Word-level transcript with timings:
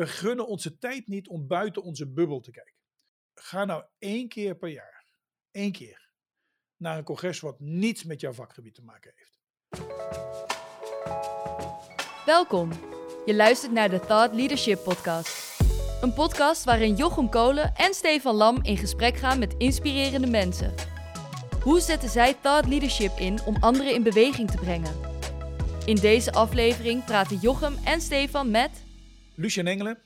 We 0.00 0.06
gunnen 0.06 0.46
onze 0.46 0.78
tijd 0.78 1.06
niet 1.06 1.28
om 1.28 1.46
buiten 1.46 1.82
onze 1.82 2.08
bubbel 2.08 2.40
te 2.40 2.50
kijken. 2.50 2.74
Ga 3.34 3.64
nou 3.64 3.84
één 3.98 4.28
keer 4.28 4.56
per 4.56 4.68
jaar, 4.68 5.04
één 5.50 5.72
keer, 5.72 6.10
naar 6.76 6.98
een 6.98 7.04
congres 7.04 7.40
wat 7.40 7.60
niets 7.60 8.04
met 8.04 8.20
jouw 8.20 8.32
vakgebied 8.32 8.74
te 8.74 8.82
maken 8.82 9.12
heeft. 9.14 9.38
Welkom. 12.26 12.70
Je 13.26 13.34
luistert 13.34 13.72
naar 13.72 13.90
de 13.90 14.00
Thought 14.00 14.34
Leadership 14.34 14.82
Podcast. 14.82 15.60
Een 16.02 16.12
podcast 16.12 16.64
waarin 16.64 16.94
Jochem 16.94 17.28
Kolen 17.28 17.74
en 17.74 17.94
Stefan 17.94 18.34
Lam 18.34 18.62
in 18.62 18.76
gesprek 18.76 19.16
gaan 19.16 19.38
met 19.38 19.54
inspirerende 19.58 20.30
mensen. 20.30 20.74
Hoe 21.62 21.80
zetten 21.80 22.08
zij 22.08 22.34
Thought 22.34 22.68
Leadership 22.68 23.18
in 23.18 23.42
om 23.44 23.56
anderen 23.56 23.94
in 23.94 24.02
beweging 24.02 24.50
te 24.50 24.58
brengen? 24.58 24.94
In 25.84 25.96
deze 25.96 26.32
aflevering 26.32 27.04
praten 27.04 27.36
Jochem 27.36 27.74
en 27.84 28.00
Stefan 28.00 28.50
met 28.50 28.88
Lucien 29.40 29.66
Engelen, 29.66 29.98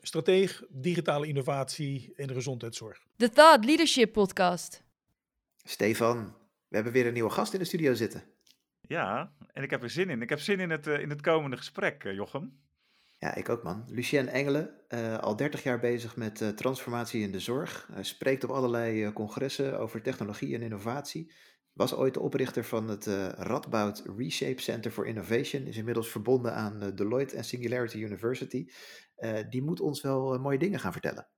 strateeg 0.00 0.62
digitale 0.68 1.26
innovatie 1.26 2.12
in 2.16 2.26
de 2.26 2.34
gezondheidszorg. 2.34 3.06
de 3.16 3.30
Thought 3.30 3.64
Leadership 3.64 4.12
Podcast. 4.12 4.82
Stefan, 5.62 6.34
we 6.68 6.74
hebben 6.74 6.92
weer 6.92 7.06
een 7.06 7.12
nieuwe 7.12 7.30
gast 7.30 7.52
in 7.52 7.58
de 7.58 7.64
studio 7.64 7.94
zitten. 7.94 8.22
Ja, 8.80 9.32
en 9.52 9.62
ik 9.62 9.70
heb 9.70 9.82
er 9.82 9.90
zin 9.90 10.10
in. 10.10 10.22
Ik 10.22 10.28
heb 10.28 10.40
zin 10.40 10.60
in 10.60 10.70
het, 10.70 10.86
eh, 10.86 11.00
in 11.00 11.10
het 11.10 11.20
komende 11.20 11.56
gesprek, 11.56 12.04
eh, 12.04 12.14
Jochem. 12.14 12.58
Ja, 13.18 13.34
ik 13.34 13.48
ook 13.48 13.62
man. 13.62 13.84
Lucien 13.88 14.28
Engelen, 14.28 14.70
eh, 14.88 15.18
al 15.18 15.36
30 15.36 15.62
jaar 15.62 15.80
bezig 15.80 16.16
met 16.16 16.40
eh, 16.40 16.48
transformatie 16.48 17.22
in 17.22 17.32
de 17.32 17.40
zorg. 17.40 17.88
Hij 17.92 18.02
spreekt 18.02 18.44
op 18.44 18.50
allerlei 18.50 19.12
congressen 19.12 19.78
over 19.78 20.02
technologie 20.02 20.54
en 20.54 20.62
innovatie. 20.62 21.32
Was 21.74 21.94
ooit 21.94 22.14
de 22.14 22.20
oprichter 22.20 22.64
van 22.64 22.88
het 22.88 23.06
eh, 23.06 23.28
Radboud 23.28 24.02
Reshape 24.16 24.60
Center 24.60 24.90
for 24.90 25.06
Innovation. 25.06 25.66
Is 25.66 25.76
inmiddels 25.76 26.08
verbonden 26.08 26.54
aan 26.54 26.82
eh, 26.82 26.94
Deloitte 26.94 27.36
en 27.36 27.44
Singularity 27.44 27.96
University. 27.98 28.68
Eh, 29.16 29.38
die 29.50 29.62
moet 29.62 29.80
ons 29.80 30.02
wel 30.02 30.38
mooie 30.38 30.58
dingen 30.58 30.80
gaan 30.80 30.92
vertellen. 30.92 31.28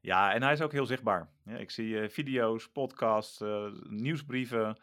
Ja, 0.00 0.32
en 0.34 0.42
hij 0.42 0.52
is 0.52 0.60
ook 0.60 0.72
heel 0.72 0.86
zichtbaar. 0.86 1.30
Ik 1.44 1.70
zie 1.70 2.08
video's, 2.08 2.70
podcasts, 2.70 3.42
nieuwsbrieven. 3.88 4.80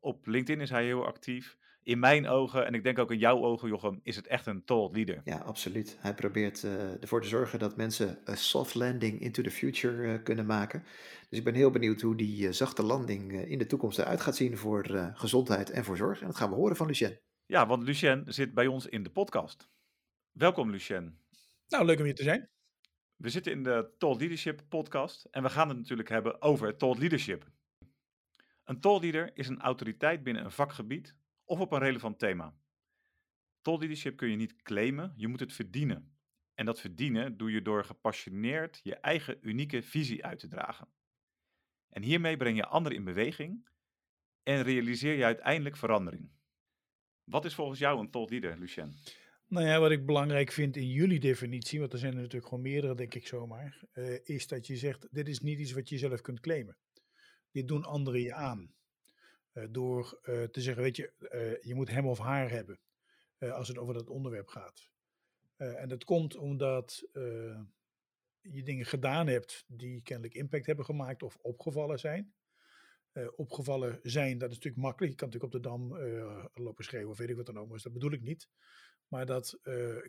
Op 0.00 0.26
LinkedIn 0.26 0.60
is 0.60 0.70
hij 0.70 0.84
heel 0.84 1.06
actief. 1.06 1.56
In 1.88 1.98
mijn 1.98 2.26
ogen, 2.26 2.66
en 2.66 2.74
ik 2.74 2.82
denk 2.82 2.98
ook 2.98 3.10
in 3.10 3.18
jouw 3.18 3.44
ogen, 3.44 3.68
Jochem, 3.68 4.00
is 4.02 4.16
het 4.16 4.26
echt 4.26 4.46
een 4.46 4.64
thought 4.64 4.96
leader. 4.96 5.20
Ja, 5.24 5.38
absoluut. 5.38 5.96
Hij 6.00 6.14
probeert 6.14 6.64
eh, 6.64 7.02
ervoor 7.02 7.22
te 7.22 7.28
zorgen 7.28 7.58
dat 7.58 7.76
mensen 7.76 8.18
een 8.24 8.36
soft 8.36 8.74
landing 8.74 9.20
into 9.20 9.42
the 9.42 9.50
future 9.50 10.12
eh, 10.12 10.22
kunnen 10.22 10.46
maken. 10.46 10.84
Dus 11.28 11.38
ik 11.38 11.44
ben 11.44 11.54
heel 11.54 11.70
benieuwd 11.70 12.00
hoe 12.00 12.16
die 12.16 12.46
eh, 12.46 12.52
zachte 12.52 12.82
landing 12.82 13.32
in 13.32 13.58
de 13.58 13.66
toekomst 13.66 13.98
eruit 13.98 14.20
gaat 14.20 14.36
zien 14.36 14.56
voor 14.56 14.84
eh, 14.84 15.08
gezondheid 15.12 15.70
en 15.70 15.84
voor 15.84 15.96
zorg. 15.96 16.20
En 16.20 16.26
dat 16.26 16.36
gaan 16.36 16.50
we 16.50 16.56
horen 16.56 16.76
van 16.76 16.86
Lucien. 16.86 17.18
Ja, 17.46 17.66
want 17.66 17.82
Lucien 17.82 18.22
zit 18.26 18.54
bij 18.54 18.66
ons 18.66 18.86
in 18.86 19.02
de 19.02 19.10
podcast. 19.10 19.68
Welkom, 20.32 20.70
Lucien. 20.70 21.18
Nou, 21.68 21.84
leuk 21.84 21.98
om 21.98 22.04
hier 22.04 22.14
te 22.14 22.22
zijn. 22.22 22.50
We 23.16 23.28
zitten 23.28 23.52
in 23.52 23.62
de 23.62 23.94
Thought 23.98 24.20
Leadership 24.20 24.62
podcast 24.68 25.24
en 25.24 25.42
we 25.42 25.48
gaan 25.48 25.68
het 25.68 25.78
natuurlijk 25.78 26.08
hebben 26.08 26.42
over 26.42 26.76
thought 26.76 27.00
leadership. 27.00 27.50
Een 28.64 28.80
thought 28.80 29.02
leader 29.02 29.30
is 29.34 29.48
een 29.48 29.60
autoriteit 29.60 30.22
binnen 30.22 30.44
een 30.44 30.50
vakgebied 30.50 31.16
of 31.48 31.60
op 31.60 31.72
een 31.72 31.78
relevant 31.78 32.18
thema. 32.18 32.54
Thought 33.62 33.80
leadership 33.82 34.16
kun 34.16 34.30
je 34.30 34.36
niet 34.36 34.62
claimen, 34.62 35.12
je 35.16 35.28
moet 35.28 35.40
het 35.40 35.52
verdienen. 35.52 36.16
En 36.54 36.64
dat 36.64 36.80
verdienen 36.80 37.36
doe 37.36 37.50
je 37.50 37.62
door 37.62 37.84
gepassioneerd 37.84 38.80
je 38.82 38.94
eigen 38.94 39.38
unieke 39.40 39.82
visie 39.82 40.24
uit 40.24 40.38
te 40.38 40.48
dragen. 40.48 40.88
En 41.88 42.02
hiermee 42.02 42.36
breng 42.36 42.56
je 42.56 42.66
anderen 42.66 42.98
in 42.98 43.04
beweging 43.04 43.68
en 44.42 44.62
realiseer 44.62 45.16
je 45.16 45.24
uiteindelijk 45.24 45.76
verandering. 45.76 46.30
Wat 47.24 47.44
is 47.44 47.54
volgens 47.54 47.78
jou 47.78 48.00
een 48.00 48.10
thought 48.10 48.30
leader, 48.30 48.58
Lucien? 48.58 48.94
Nou 49.46 49.66
ja, 49.66 49.80
wat 49.80 49.90
ik 49.90 50.06
belangrijk 50.06 50.52
vind 50.52 50.76
in 50.76 50.88
jullie 50.88 51.20
definitie, 51.20 51.80
want 51.80 51.92
er 51.92 51.98
zijn 51.98 52.12
er 52.12 52.18
natuurlijk 52.18 52.48
gewoon 52.48 52.62
meerdere, 52.62 52.94
denk 52.94 53.14
ik 53.14 53.26
zomaar, 53.26 53.84
eh, 53.92 54.18
is 54.24 54.46
dat 54.46 54.66
je 54.66 54.76
zegt, 54.76 55.08
dit 55.10 55.28
is 55.28 55.40
niet 55.40 55.58
iets 55.58 55.72
wat 55.72 55.88
je 55.88 55.98
zelf 55.98 56.20
kunt 56.20 56.40
claimen. 56.40 56.76
Dit 57.50 57.68
doen 57.68 57.84
anderen 57.84 58.20
je 58.20 58.34
aan. 58.34 58.74
Eh, 59.58 59.66
door 59.70 60.18
eh, 60.22 60.42
te 60.42 60.60
zeggen, 60.60 60.82
weet 60.82 60.96
je, 60.96 61.12
eh, 61.18 61.62
je 61.62 61.74
moet 61.74 61.90
hem 61.90 62.06
of 62.06 62.18
haar 62.18 62.50
hebben 62.50 62.80
als 63.38 63.68
het 63.68 63.78
over 63.78 63.94
dat 63.94 64.08
onderwerp 64.08 64.48
gaat. 64.48 64.90
En 65.56 65.88
dat 65.88 66.04
komt 66.04 66.36
omdat 66.36 67.08
je 68.40 68.62
dingen 68.62 68.86
gedaan 68.86 69.26
hebt 69.26 69.64
die 69.66 70.02
kennelijk 70.02 70.34
impact 70.34 70.66
hebben 70.66 70.84
gemaakt 70.84 71.22
of 71.22 71.36
opgevallen 71.40 71.98
zijn. 71.98 72.34
Opgevallen 73.36 74.00
zijn, 74.02 74.38
dat 74.38 74.50
is 74.50 74.54
natuurlijk 74.54 74.82
makkelijk. 74.82 75.12
Je 75.12 75.18
kan 75.18 75.28
natuurlijk 75.28 75.54
op 75.54 75.62
de 75.62 75.68
dam 75.68 75.96
lopen 76.54 76.84
schreeuwen 76.84 77.10
of 77.10 77.18
weet 77.18 77.28
ik 77.28 77.36
wat 77.36 77.46
dan 77.46 77.58
ook, 77.58 77.68
maar 77.68 77.80
dat 77.82 77.92
bedoel 77.92 78.12
ik 78.12 78.22
niet. 78.22 78.48
Maar 79.08 79.26
dat 79.26 79.60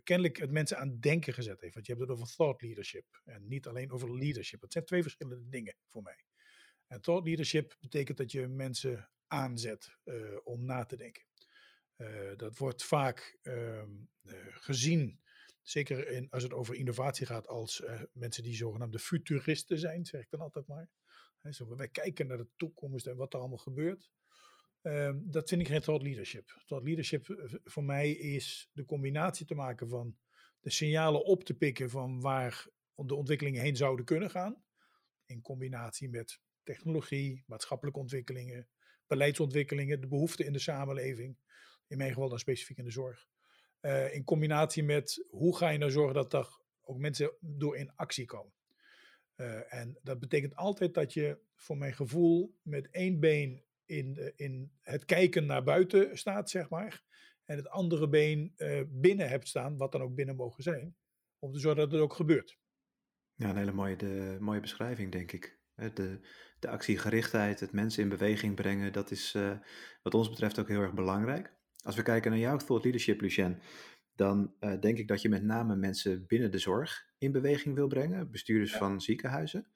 kennelijk 0.04 0.38
het 0.38 0.52
mensen 0.52 0.78
aan 0.78 1.00
denken 1.00 1.34
gezet 1.34 1.62
heeft. 1.62 1.74
Want 1.74 1.86
je 1.86 1.94
hebt 1.94 2.08
het 2.08 2.18
over 2.18 2.36
thought 2.36 2.62
leadership 2.62 3.22
en 3.26 3.48
niet 3.48 3.68
alleen 3.68 3.92
over 3.92 4.18
leadership. 4.18 4.62
Het 4.62 4.72
zijn 4.72 4.86
twee 4.86 5.02
verschillende 5.02 5.50
dingen 5.50 5.76
voor 5.88 6.02
mij. 6.02 6.26
En 6.88 7.02
thought 7.02 7.26
leadership 7.26 7.76
betekent 7.80 8.18
dat 8.18 8.32
je 8.32 8.48
mensen 8.48 9.10
aanzet 9.30 9.98
eh, 10.04 10.38
om 10.44 10.66
na 10.66 10.86
te 10.86 10.98
denken. 10.98 11.24
Eh, 11.96 12.36
dat 12.38 12.58
wordt 12.58 12.84
vaak 12.84 13.38
ehm, 13.42 13.90
eh, 14.22 14.34
gezien, 14.50 15.20
zeker 15.62 16.08
in, 16.08 16.30
als 16.30 16.44
het 16.44 16.54
over 16.54 16.76
innovatie 16.76 17.26
gaat, 17.26 17.48
als 17.48 17.84
mensen 18.14 18.44
die 18.44 18.56
zogenaamde 18.56 19.00
futuristen 19.00 19.80
zijn, 19.80 20.06
zeg 20.06 20.22
ik 20.22 20.30
dan 20.30 20.40
altijd 20.40 20.68
maar. 20.68 20.90
Hè, 21.38 21.52
zo, 21.52 21.76
wij 21.76 21.90
kijken 21.90 22.28
naar 22.28 22.38
de 22.38 22.50
toekomst 22.56 23.08
en 23.08 23.16
wat 23.16 23.34
er 23.34 23.40
allemaal 23.40 23.58
gebeurt. 23.58 24.12
Ehm, 24.82 25.20
dat 25.24 25.50
vind 25.50 25.62
ik 25.62 25.68
geen 25.68 25.82
thought 25.82 26.04
leadership. 26.04 26.62
Thought 26.66 26.88
leadership 26.88 27.50
voor 27.64 27.84
mij 27.84 28.12
is 28.12 28.70
de 28.74 28.86
combinatie 28.86 29.46
te 29.46 29.56
maken 29.56 29.90
van 29.90 30.18
de 30.60 30.70
signalen 30.70 31.24
op 31.24 31.44
te 31.44 31.54
pikken 31.54 31.90
van 31.90 32.22
waar 32.22 32.68
de 32.96 33.16
ontwikkelingen 33.16 33.62
heen 33.62 33.76
zouden 33.76 34.06
kunnen 34.06 34.30
gaan. 34.30 34.64
In 35.26 35.42
combinatie 35.42 36.10
met 36.10 36.42
technologie, 36.64 37.44
maatschappelijke 37.46 38.00
ontwikkelingen, 38.00 38.70
beleidsontwikkelingen, 39.10 40.02
de 40.02 40.08
behoeften 40.08 40.46
in 40.46 40.54
de 40.54 40.60
samenleving. 40.60 41.38
In 41.88 41.98
mijn 41.98 42.14
geval 42.14 42.30
dan 42.30 42.40
specifiek 42.40 42.78
in 42.78 42.84
de 42.84 42.92
zorg. 42.92 43.28
Eh, 43.80 44.14
in 44.14 44.24
combinatie 44.24 44.84
met 44.84 45.26
hoe 45.30 45.58
ga 45.58 45.70
je 45.70 45.78
nou 45.78 45.92
zorgen 45.92 46.14
dat 46.14 46.34
er 46.34 46.48
ook 46.82 46.98
mensen 46.98 47.32
door 47.40 47.78
in 47.78 47.96
actie 47.96 48.26
komen. 48.26 48.54
Eh, 49.36 49.74
en 49.74 50.00
dat 50.04 50.20
betekent 50.20 50.56
altijd 50.56 50.94
dat 50.94 51.14
je, 51.14 51.40
voor 51.56 51.78
mijn 51.78 51.94
gevoel, 51.94 52.58
met 52.62 52.90
één 52.90 53.20
been 53.20 53.64
in, 53.86 54.34
in 54.36 54.72
het 54.82 55.06
kijken 55.06 55.46
naar 55.46 55.64
buiten 55.64 56.18
staat, 56.18 56.50
zeg 56.50 56.70
maar. 56.70 57.04
En 57.46 57.58
het 57.58 57.70
andere 57.70 58.10
been 58.10 58.54
eh, 58.56 58.82
binnen 58.88 59.30
hebt 59.30 59.48
staan, 59.48 59.78
wat 59.78 59.92
dan 59.92 60.02
ook 60.02 60.16
binnen 60.16 60.36
mogen 60.36 60.64
zijn. 60.64 60.96
Om 61.40 61.52
te 61.52 61.60
zorgen 61.60 61.82
dat 61.82 61.92
het 61.92 62.02
ook 62.02 62.14
gebeurt. 62.14 62.58
Ja, 63.36 63.50
een 63.50 63.58
hele 63.58 63.72
mooie, 63.72 63.96
de, 63.96 64.38
mooie 64.40 64.60
beschrijving, 64.60 65.12
denk 65.12 65.32
ik. 65.32 65.59
De, 65.94 66.20
de 66.60 66.70
actiegerichtheid, 66.70 67.60
het 67.60 67.72
mensen 67.72 68.04
in 68.04 68.10
beweging 68.10 68.56
brengen, 68.56 68.94
dat 68.94 69.12
is 69.12 69.34
eh, 69.36 69.52
wat 70.04 70.14
ons 70.14 70.30
betreft 70.30 70.60
ook 70.60 70.68
heel 70.68 70.82
erg 70.82 70.94
belangrijk. 70.94 71.54
Als 71.84 71.96
we 71.96 72.02
kijken 72.02 72.32
naar 72.32 72.40
jouw 72.40 72.58
thought 72.58 72.84
leadership, 72.84 73.22
Lucien, 73.22 73.62
dan 74.16 74.54
eh, 74.60 74.80
denk 74.80 74.98
ik 74.98 75.08
dat 75.08 75.22
je 75.22 75.30
met 75.30 75.44
name 75.44 75.76
mensen 75.76 76.26
binnen 76.28 76.52
de 76.52 76.58
zorg 76.58 77.08
in 77.18 77.32
beweging 77.32 77.76
wil 77.76 77.88
brengen, 77.88 78.32
bestuurders 78.32 78.76
van 78.76 79.02
ziekenhuizen, 79.02 79.68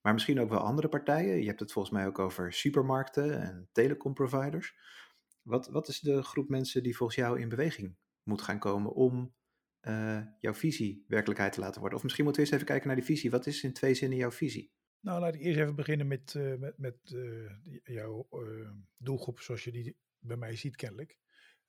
maar 0.00 0.12
misschien 0.12 0.40
ook 0.40 0.48
wel 0.48 0.58
andere 0.58 0.88
partijen. 0.88 1.40
Je 1.40 1.46
hebt 1.46 1.60
het 1.60 1.72
volgens 1.72 1.94
mij 1.94 2.06
ook 2.06 2.18
over 2.18 2.52
supermarkten 2.52 3.40
en 3.40 3.68
telecomproviders. 3.72 4.74
Wat, 5.42 5.68
wat 5.68 5.88
is 5.88 6.00
de 6.00 6.22
groep 6.22 6.48
mensen 6.48 6.82
die 6.82 6.96
volgens 6.96 7.18
jou 7.18 7.40
in 7.40 7.48
beweging 7.48 7.96
moet 8.22 8.42
gaan 8.42 8.58
komen 8.58 8.92
om 8.92 9.34
eh, 9.80 10.20
jouw 10.38 10.54
visie 10.54 11.04
werkelijkheid 11.08 11.52
te 11.52 11.60
laten 11.60 11.80
worden? 11.80 11.98
Of 11.98 12.04
misschien 12.04 12.24
moeten 12.24 12.42
we 12.42 12.48
eerst 12.48 12.60
even 12.60 12.72
kijken 12.72 12.86
naar 12.86 13.06
die 13.06 13.14
visie. 13.16 13.30
Wat 13.30 13.46
is 13.46 13.62
in 13.62 13.72
twee 13.72 13.94
zinnen 13.94 14.18
jouw 14.18 14.30
visie? 14.30 14.72
Nou, 15.02 15.20
laat 15.20 15.34
ik 15.34 15.40
eerst 15.40 15.58
even 15.58 15.74
beginnen 15.74 16.06
met, 16.06 16.34
eh, 16.34 16.54
met, 16.54 16.78
met 16.78 17.12
eh, 17.14 17.50
jouw 17.84 18.26
eh, 18.30 18.70
doelgroep, 18.96 19.40
zoals 19.40 19.64
je 19.64 19.72
die 19.72 19.96
bij 20.18 20.36
mij 20.36 20.56
ziet 20.56 20.76
kennelijk. 20.76 21.20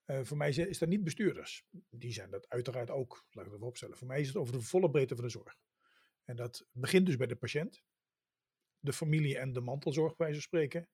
Voor 0.06 0.38
mij 0.38 0.50
is 0.50 0.78
dat 0.78 0.90
niet 0.90 1.04
bestuurders. 1.04 1.66
Die 1.90 2.12
zijn 2.12 2.30
dat 2.30 2.50
uiteraard 2.50 2.90
ook, 2.90 3.26
laat 3.32 3.46
ik 3.46 3.54
even 3.54 3.66
opstellen. 3.66 3.98
Voor 3.98 4.08
mij 4.08 4.20
is 4.20 4.28
het 4.28 4.36
over 4.36 4.54
de 4.54 4.62
volle 4.62 4.90
breedte 4.90 5.16
van 5.16 5.24
de 5.24 5.30
zorg. 5.30 5.56
En 6.24 6.36
dat 6.36 6.68
begint 6.72 7.06
dus 7.06 7.16
bij 7.16 7.28
de 7.28 7.36
patiënt, 7.36 7.84
de 8.80 8.94
familie 8.94 9.38
en 9.38 9.54
de 9.54 9.62
mantelzorg, 9.62 10.16
bij 10.16 10.32
van 10.32 10.42
spreken. 10.42 10.90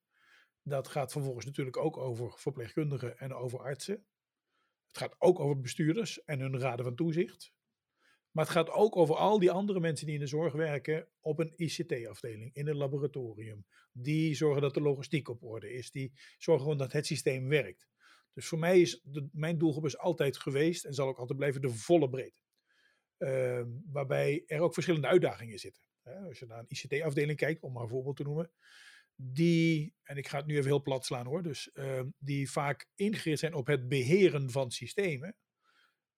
Dat 0.62 0.88
gaat 0.88 1.12
vervolgens 1.12 1.45
natuurlijk 1.45 1.77
ook 1.77 1.97
over 1.97 2.31
verpleegkundigen 2.38 3.18
en 3.18 3.33
over 3.33 3.59
artsen. 3.59 4.06
Het 4.88 4.97
gaat 4.97 5.15
ook 5.18 5.39
over 5.39 5.59
bestuurders 5.59 6.24
en 6.24 6.39
hun 6.39 6.59
raden 6.59 6.85
van 6.85 6.95
toezicht. 6.95 7.53
Maar 8.31 8.46
het 8.46 8.54
gaat 8.54 8.70
ook 8.70 8.96
over 8.96 9.16
al 9.16 9.40
die 9.40 9.52
andere 9.52 9.80
mensen 9.80 10.06
die 10.06 10.16
in 10.16 10.22
de 10.22 10.28
zorg 10.28 10.54
werken 10.54 11.08
op 11.20 11.40
een 11.40 11.54
ICT-afdeling, 11.56 12.54
in 12.54 12.68
een 12.68 12.76
laboratorium. 12.76 13.66
Die 13.92 14.36
zorgen 14.36 14.62
dat 14.62 14.74
de 14.74 14.81
logistiek 14.81 15.30
op 15.30 15.44
orde 15.44 15.74
is. 15.74 15.92
Die 15.92 16.14
zorgen 16.38 16.64
gewoon 16.64 16.78
dat 16.78 16.92
het 16.92 17.06
systeem 17.06 17.48
werkt. 17.48 17.88
Dus 18.34 18.48
voor 18.48 18.60
mij 18.60 18.81
is 18.81 19.06
mijn 19.31 19.58
doelgroep 19.58 19.86
is 19.86 19.98
altijd 19.98 20.38
geweest 20.38 20.86
en 20.86 20.94
zal 20.94 21.08
ook 21.08 21.18
altijd 21.18 21.38
blijven 21.38 21.62
de 21.62 21.70
volle 21.70 22.10
breedte. 22.10 22.42
Ehm, 23.18 23.68
waarbij 23.92 24.44
er 24.46 24.60
ook 24.60 24.74
verschillende 24.74 25.08
uitdagingen 25.08 25.60
zitten. 25.60 25.84
Als 26.28 26.40
je 26.40 26.46
naar 26.46 26.60
een 26.60 26.66
ICT-afdeling 26.68 27.38
kijkt, 27.38 27.62
om 27.62 27.74
maar 27.74 27.84
een 27.84 27.90
voorbeeld 27.90 28.16
te 28.16 28.24
noemen. 28.24 28.52
Die, 29.16 29.96
en 30.04 30.18
ik 30.18 30.28
ga 30.28 30.38
het 30.38 30.46
nu 30.46 30.54
even 30.54 30.66
heel 30.66 30.81
plat 30.81 31.06
slaan 31.06 31.26
hoor, 31.26 31.44
dus 31.44 31.72
ehm, 31.72 32.10
die 32.18 32.52
vaak 32.52 32.90
ingericht 32.96 33.40
zijn 33.40 33.54
op 33.54 33.68
het 33.68 33.88
beheren 33.88 34.52
van 34.52 34.72
systemen 34.72 35.36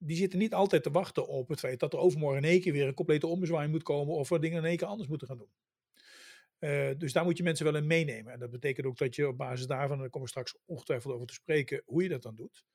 die 0.04 0.18
zitten 0.18 0.40
niet 0.40 0.54
altijd 0.54 0.84
te 0.84 0.92
wachten 0.92 1.28
op 1.28 1.48
het 1.50 1.60
feit 1.60 1.80
dat 1.80 1.94
er 1.94 2.00
overmorgen 2.00 2.44
in 2.44 2.50
één 2.50 2.62
keer 2.62 2.74
weer 2.74 2.88
een 2.88 2.94
complete 2.94 3.28
ommezwaai 3.28 3.68
moet 3.68 3.84
komen 3.84 4.16
of 4.16 4.30
we 4.30 4.40
dingen 4.40 4.58
in 4.58 4.66
één 4.66 4.78
keer 4.78 4.88
anders 4.88 5.10
moeten 5.10 5.28
gaan 5.28 5.38
doen. 5.38 5.52
Uh, 6.60 6.90
dus 6.98 7.14
daar 7.14 7.24
moet 7.24 7.38
je 7.38 7.44
mensen 7.44 7.66
wel 7.66 7.76
in 7.76 7.88
meenemen. 7.88 8.34
En 8.34 8.40
dat 8.40 8.52
betekent 8.52 8.86
ook 8.86 8.98
dat 8.98 9.16
je 9.16 9.28
op 9.28 9.38
basis 9.38 9.68
daarvan, 9.68 9.96
en 9.96 10.02
daar 10.02 10.10
komen 10.10 10.22
we 10.22 10.28
straks 10.28 10.58
ongetwijfeld 10.66 11.14
over 11.14 11.28
te 11.28 11.34
spreken, 11.34 11.82
hoe 11.86 12.04
je 12.04 12.10
dat 12.10 12.22
dan 12.22 12.36
doet. 12.36 12.66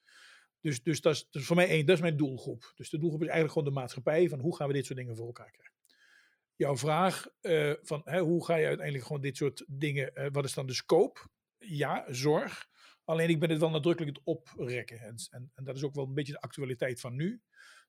Dus, 0.61 0.83
dus 0.83 1.01
dat 1.01 1.27
is 1.31 1.47
voor 1.47 1.57
mij 1.57 1.69
één, 1.69 1.87
dat 1.87 1.95
is 1.95 2.03
mijn 2.03 2.17
doelgroep. 2.17 2.73
Dus 2.75 2.91
de 2.91 2.99
doelgroep 2.99 3.23
is 3.23 3.29
eigenlijk 3.29 3.59
gewoon 3.59 3.75
de 3.75 3.81
maatschappij 3.81 4.29
van 4.29 4.41
hoe 4.41 4.57
gaan 4.57 4.69
we 4.69 4.73
dit 4.73 4.87
soort 4.87 4.99
dingen 4.99 5.17
voor 5.17 5.27
elkaar 5.27 5.51
krijgen. 5.51 5.75
Jouw 6.57 6.77
vraag 6.77 7.27
uh, 7.43 7.73
van 7.83 8.03
hè, 8.05 8.21
hoe 8.21 8.45
ga 8.45 8.57
je 8.57 8.67
uiteindelijk 8.67 9.07
gewoon 9.07 9.23
dit 9.23 9.37
soort 9.37 9.65
dingen, 9.69 10.11
uh, 10.15 10.27
wat 10.33 10.45
is 10.45 10.55
dan 10.55 10.67
de 10.67 10.75
scope? 10.75 11.21
Ja, 11.59 12.05
zorg. 12.09 12.69
Alleen 13.07 13.29
ik 13.29 13.41
ben 13.41 13.51
het 13.51 13.59
wel 13.59 13.71
nadrukkelijk 13.71 14.17
het 14.17 14.27
oprekken. 14.27 15.01
En, 15.01 15.15
en, 15.31 15.51
en, 15.55 15.65
dat 15.65 15.77
is 15.77 15.83
ook 15.83 15.95
wel 15.95 16.05
een 16.05 16.15
beetje 16.15 16.33
de 16.33 16.41
actualiteit 16.41 17.01
van 17.01 17.15
nu. 17.15 17.43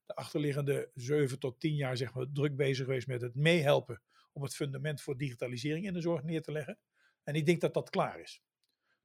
De 0.05 0.15
achterliggende 0.15 0.91
zeven 0.93 1.39
tot 1.39 1.59
tien 1.59 1.75
jaar 1.75 1.97
zeg 1.97 2.13
maar 2.13 2.25
druk 2.33 2.55
bezig 2.55 2.85
geweest 2.85 3.07
met 3.07 3.21
het 3.21 3.35
meehelpen 3.35 4.01
om 4.33 4.43
het 4.43 4.55
fundament 4.55 5.01
voor 5.01 5.17
digitalisering 5.17 5.85
in 5.85 5.93
de 5.93 6.01
zorg 6.01 6.23
neer 6.23 6.41
te 6.41 6.51
leggen. 6.51 6.79
En 7.23 7.35
ik 7.35 7.45
denk 7.45 7.61
dat 7.61 7.73
dat 7.73 7.89
klaar 7.89 8.19
is. 8.19 8.43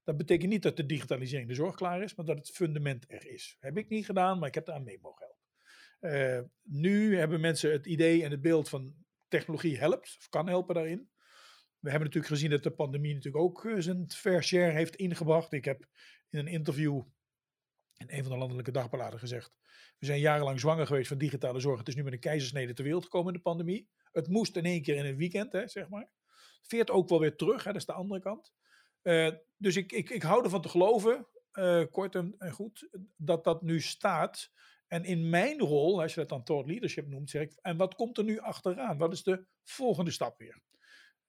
Dat 0.04 0.16
betekent 0.16 0.50
niet 0.50 0.62
dat 0.62 0.76
de 0.76 0.86
digitalisering 0.86 1.48
de 1.48 1.54
zorg 1.54 1.74
klaar 1.74 2.02
is, 2.02 2.14
maar 2.14 2.26
dat 2.26 2.38
het 2.38 2.50
fundament 2.50 3.10
er 3.10 3.26
is. 3.26 3.56
Heb 3.60 3.76
ik 3.76 3.88
niet 3.88 4.04
gedaan, 4.04 4.38
maar 4.38 4.48
ik 4.48 4.54
heb 4.54 4.66
daar 4.66 4.74
aan 4.74 4.84
mee 4.84 4.98
mogen 5.00 5.26
helpen. 5.26 5.40
Uh, 6.00 6.48
nu 6.62 7.16
hebben 7.16 7.40
mensen 7.40 7.72
het 7.72 7.86
idee 7.86 8.24
en 8.24 8.30
het 8.30 8.40
beeld 8.40 8.68
van 8.68 8.94
technologie 9.28 9.78
helpt, 9.78 10.14
of 10.18 10.28
kan 10.28 10.48
helpen 10.48 10.74
daarin. 10.74 11.10
We 11.82 11.90
hebben 11.90 12.08
natuurlijk 12.08 12.34
gezien 12.34 12.50
dat 12.50 12.62
de 12.62 12.70
pandemie 12.70 13.14
natuurlijk 13.14 13.44
ook 13.44 13.64
uh, 13.64 13.80
zijn 13.80 14.10
fair 14.10 14.42
share 14.42 14.72
heeft 14.72 14.96
ingebracht. 14.96 15.52
Ik 15.52 15.64
heb 15.64 15.86
in 16.30 16.38
een 16.38 16.46
interview 16.46 17.02
in 17.96 18.06
een 18.08 18.22
van 18.22 18.32
de 18.32 18.38
landelijke 18.38 18.70
dagbladen 18.70 19.18
gezegd. 19.18 19.52
We 19.98 20.06
zijn 20.06 20.20
jarenlang 20.20 20.60
zwanger 20.60 20.86
geweest 20.86 21.08
van 21.08 21.18
digitale 21.18 21.60
zorg. 21.60 21.78
Het 21.78 21.88
is 21.88 21.94
nu 21.94 22.02
met 22.02 22.12
een 22.12 22.18
keizersnede 22.18 22.72
ter 22.72 22.84
wereld 22.84 23.04
gekomen 23.04 23.26
in 23.26 23.36
de 23.36 23.44
pandemie. 23.44 23.88
Het 24.12 24.28
moest 24.28 24.56
in 24.56 24.64
één 24.64 24.82
keer 24.82 24.96
in 24.96 25.04
een 25.04 25.16
weekend, 25.16 25.52
hè, 25.52 25.68
zeg 25.68 25.88
maar. 25.88 26.10
Veert 26.62 26.90
ook 26.90 27.08
wel 27.08 27.20
weer 27.20 27.36
terug, 27.36 27.64
hè, 27.64 27.72
dat 27.72 27.80
is 27.80 27.86
de 27.86 27.92
andere 27.92 28.20
kant. 28.20 28.52
Uh, 29.02 29.30
dus 29.56 29.76
ik, 29.76 29.92
ik, 29.92 30.10
ik 30.10 30.22
hou 30.22 30.44
ervan 30.44 30.62
te 30.62 30.68
geloven, 30.68 31.26
uh, 31.52 31.84
kort 31.90 32.14
en, 32.14 32.34
en, 32.38 32.52
goed, 32.52 32.88
dat 33.16 33.44
dat 33.44 33.62
nu 33.62 33.80
staat. 33.80 34.50
En 34.86 35.04
in 35.04 35.30
mijn 35.30 35.58
rol, 35.58 36.02
als 36.02 36.14
je 36.14 36.20
dat 36.20 36.28
dan 36.28 36.44
thought 36.44 36.68
leadership 36.68 37.06
noemt, 37.06 37.30
zeg 37.30 37.42
ik, 37.42 37.58
en 37.60 37.76
wat 37.76 37.94
komt 37.94 38.18
er 38.18 38.24
nu 38.24 38.38
achteraan? 38.38 38.98
Wat 38.98 39.12
is 39.12 39.22
de 39.22 39.46
volgende 39.64 40.10
stap 40.10 40.38
weer? 40.38 40.62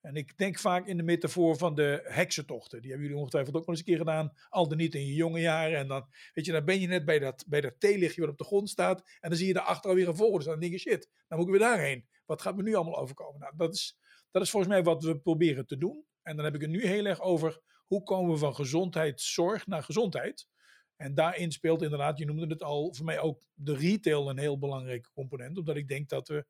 En 0.04 0.16
ik 0.16 0.38
denk 0.38 0.58
vaak 0.58 0.86
in 0.86 0.96
de 0.96 1.02
metafoor 1.02 1.56
van 1.56 1.74
de 1.74 2.00
heksentochten. 2.04 2.80
Die 2.80 2.90
hebben 2.90 3.06
jullie 3.06 3.20
ongetwijfeld 3.20 3.56
ook 3.56 3.66
wel 3.66 3.74
eens 3.74 3.78
een 3.78 3.92
keer 3.92 4.04
gedaan. 4.04 4.32
Al 4.48 4.68
dan 4.68 4.78
niet 4.78 4.94
in 4.94 5.06
je 5.06 5.14
jonge 5.14 5.40
jaren. 5.40 5.78
En 5.78 5.88
dan, 5.88 6.06
weet 6.34 6.44
je, 6.44 6.52
dan 6.52 6.64
ben 6.64 6.80
je 6.80 6.86
net 6.86 7.04
bij 7.04 7.18
dat, 7.18 7.44
bij 7.48 7.60
dat 7.60 7.74
theelichtje 7.78 8.20
wat 8.20 8.30
op 8.30 8.38
de 8.38 8.44
grond 8.44 8.70
staat. 8.70 9.00
En 9.20 9.28
dan 9.28 9.38
zie 9.38 9.46
je 9.46 9.52
daarachter 9.52 9.90
alweer 9.90 10.08
een 10.08 10.16
volgende. 10.16 10.38
Dus 10.38 10.52
dan 10.52 10.60
denk 10.60 10.72
je, 10.72 10.78
shit, 10.78 11.10
dan 11.28 11.38
moet 11.38 11.46
ik 11.46 11.52
weer 11.52 11.68
daarheen. 11.68 12.08
Wat 12.26 12.42
gaat 12.42 12.56
me 12.56 12.62
nu 12.62 12.74
allemaal 12.74 12.98
overkomen? 12.98 13.40
Nou, 13.40 13.52
dat 13.56 13.74
is, 13.74 13.98
dat 14.30 14.42
is 14.42 14.50
volgens 14.50 14.72
mij 14.72 14.82
wat 14.82 15.02
we 15.02 15.18
proberen 15.18 15.66
te 15.66 15.78
doen. 15.78 16.04
En 16.22 16.36
dan 16.36 16.44
heb 16.44 16.54
ik 16.54 16.60
het 16.60 16.70
nu 16.70 16.86
heel 16.86 17.04
erg 17.04 17.20
over 17.20 17.60
hoe 17.86 18.02
komen 18.02 18.32
we 18.32 18.38
van 18.38 18.54
gezondheidszorg 18.54 19.66
naar 19.66 19.82
gezondheid. 19.82 20.48
En 20.96 21.14
daarin 21.14 21.52
speelt 21.52 21.82
inderdaad, 21.82 22.18
je 22.18 22.24
noemde 22.24 22.46
het 22.46 22.62
al, 22.62 22.94
voor 22.94 23.04
mij 23.04 23.20
ook 23.20 23.42
de 23.54 23.76
retail 23.76 24.30
een 24.30 24.38
heel 24.38 24.58
belangrijke 24.58 25.10
component. 25.12 25.58
Omdat 25.58 25.76
ik 25.76 25.88
denk 25.88 26.08
dat 26.08 26.28
we 26.28 26.46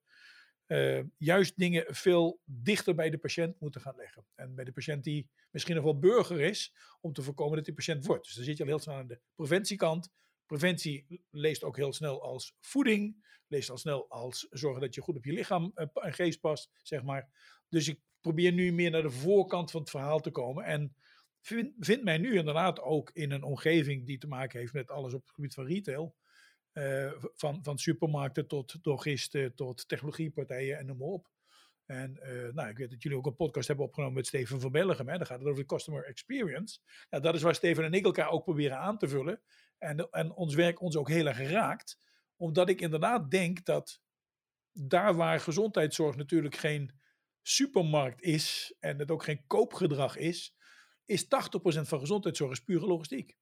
uh, 0.66 1.00
juist 1.16 1.56
dingen 1.56 1.84
veel 1.88 2.40
dichter 2.44 2.94
bij 2.94 3.10
de 3.10 3.18
patiënt 3.18 3.60
moeten 3.60 3.80
gaan 3.80 3.96
leggen. 3.96 4.26
En 4.34 4.54
bij 4.54 4.64
de 4.64 4.72
patiënt 4.72 5.04
die 5.04 5.28
misschien 5.50 5.74
nog 5.74 5.84
wel 5.84 5.98
burger 5.98 6.40
is, 6.40 6.74
om 7.00 7.12
te 7.12 7.22
voorkomen 7.22 7.56
dat 7.56 7.64
die 7.64 7.74
patiënt 7.74 8.06
wordt. 8.06 8.24
Dus 8.24 8.34
dan 8.34 8.44
zit 8.44 8.56
je 8.56 8.62
al 8.62 8.68
heel 8.68 8.78
snel 8.78 8.94
aan 8.94 9.06
de 9.06 9.20
preventiekant. 9.34 10.12
Preventie 10.46 11.24
leest 11.30 11.64
ook 11.64 11.76
heel 11.76 11.92
snel 11.92 12.22
als 12.22 12.56
voeding, 12.60 13.26
leest 13.46 13.70
al 13.70 13.78
snel 13.78 14.08
als 14.08 14.46
zorgen 14.50 14.80
dat 14.80 14.94
je 14.94 15.00
goed 15.00 15.16
op 15.16 15.24
je 15.24 15.32
lichaam 15.32 15.72
uh, 15.74 15.86
en 15.92 16.14
geest 16.14 16.40
past, 16.40 16.70
zeg 16.82 17.02
maar. 17.02 17.28
Dus 17.68 17.88
ik 17.88 18.00
probeer 18.20 18.52
nu 18.52 18.72
meer 18.72 18.90
naar 18.90 19.02
de 19.02 19.10
voorkant 19.10 19.70
van 19.70 19.80
het 19.80 19.90
verhaal 19.90 20.20
te 20.20 20.30
komen. 20.30 20.64
En 20.64 20.94
vind, 21.40 21.72
vind 21.78 22.04
mij 22.04 22.18
nu 22.18 22.36
inderdaad 22.36 22.80
ook 22.80 23.10
in 23.10 23.30
een 23.30 23.42
omgeving 23.42 24.06
die 24.06 24.18
te 24.18 24.28
maken 24.28 24.58
heeft 24.58 24.72
met 24.72 24.90
alles 24.90 25.14
op 25.14 25.20
het 25.20 25.30
gebied 25.30 25.54
van 25.54 25.66
retail. 25.66 26.16
Uh, 26.74 27.12
van, 27.20 27.58
van 27.62 27.78
supermarkten 27.78 28.46
tot 28.46 28.78
drogisten, 28.82 29.54
tot 29.54 29.88
technologiepartijen 29.88 30.78
en 30.78 30.86
noem 30.86 30.96
maar 30.96 31.08
op. 31.08 31.28
En 31.86 32.18
uh, 32.22 32.52
nou, 32.52 32.68
ik 32.68 32.78
weet 32.78 32.90
dat 32.90 33.02
jullie 33.02 33.18
ook 33.18 33.26
een 33.26 33.36
podcast 33.36 33.68
hebben 33.68 33.86
opgenomen 33.86 34.14
met 34.14 34.26
Steven 34.26 34.60
van 34.60 34.72
Bellegem. 34.72 35.08
Hè? 35.08 35.16
Dan 35.16 35.26
gaat 35.26 35.38
het 35.38 35.48
over 35.48 35.60
de 35.60 35.66
customer 35.66 36.04
experience. 36.04 36.78
Ja, 37.10 37.20
dat 37.20 37.34
is 37.34 37.42
waar 37.42 37.54
Steven 37.54 37.84
en 37.84 37.92
ik 37.92 38.04
elkaar 38.04 38.30
ook 38.30 38.44
proberen 38.44 38.78
aan 38.78 38.98
te 38.98 39.08
vullen. 39.08 39.42
En, 39.78 40.10
en 40.10 40.32
ons 40.32 40.54
werk 40.54 40.80
ons 40.80 40.96
ook 40.96 41.08
heel 41.08 41.26
erg 41.26 41.50
raakt. 41.50 41.98
Omdat 42.36 42.68
ik 42.68 42.80
inderdaad 42.80 43.30
denk 43.30 43.64
dat 43.64 44.00
daar 44.72 45.14
waar 45.14 45.40
gezondheidszorg 45.40 46.16
natuurlijk 46.16 46.56
geen 46.56 47.00
supermarkt 47.42 48.22
is 48.22 48.76
en 48.80 48.98
het 48.98 49.10
ook 49.10 49.24
geen 49.24 49.46
koopgedrag 49.46 50.16
is, 50.16 50.56
is 51.04 51.24
80% 51.24 51.28
van 51.80 52.00
gezondheidszorg 52.00 52.52
is 52.52 52.64
pure 52.64 52.86
logistiek. 52.86 53.36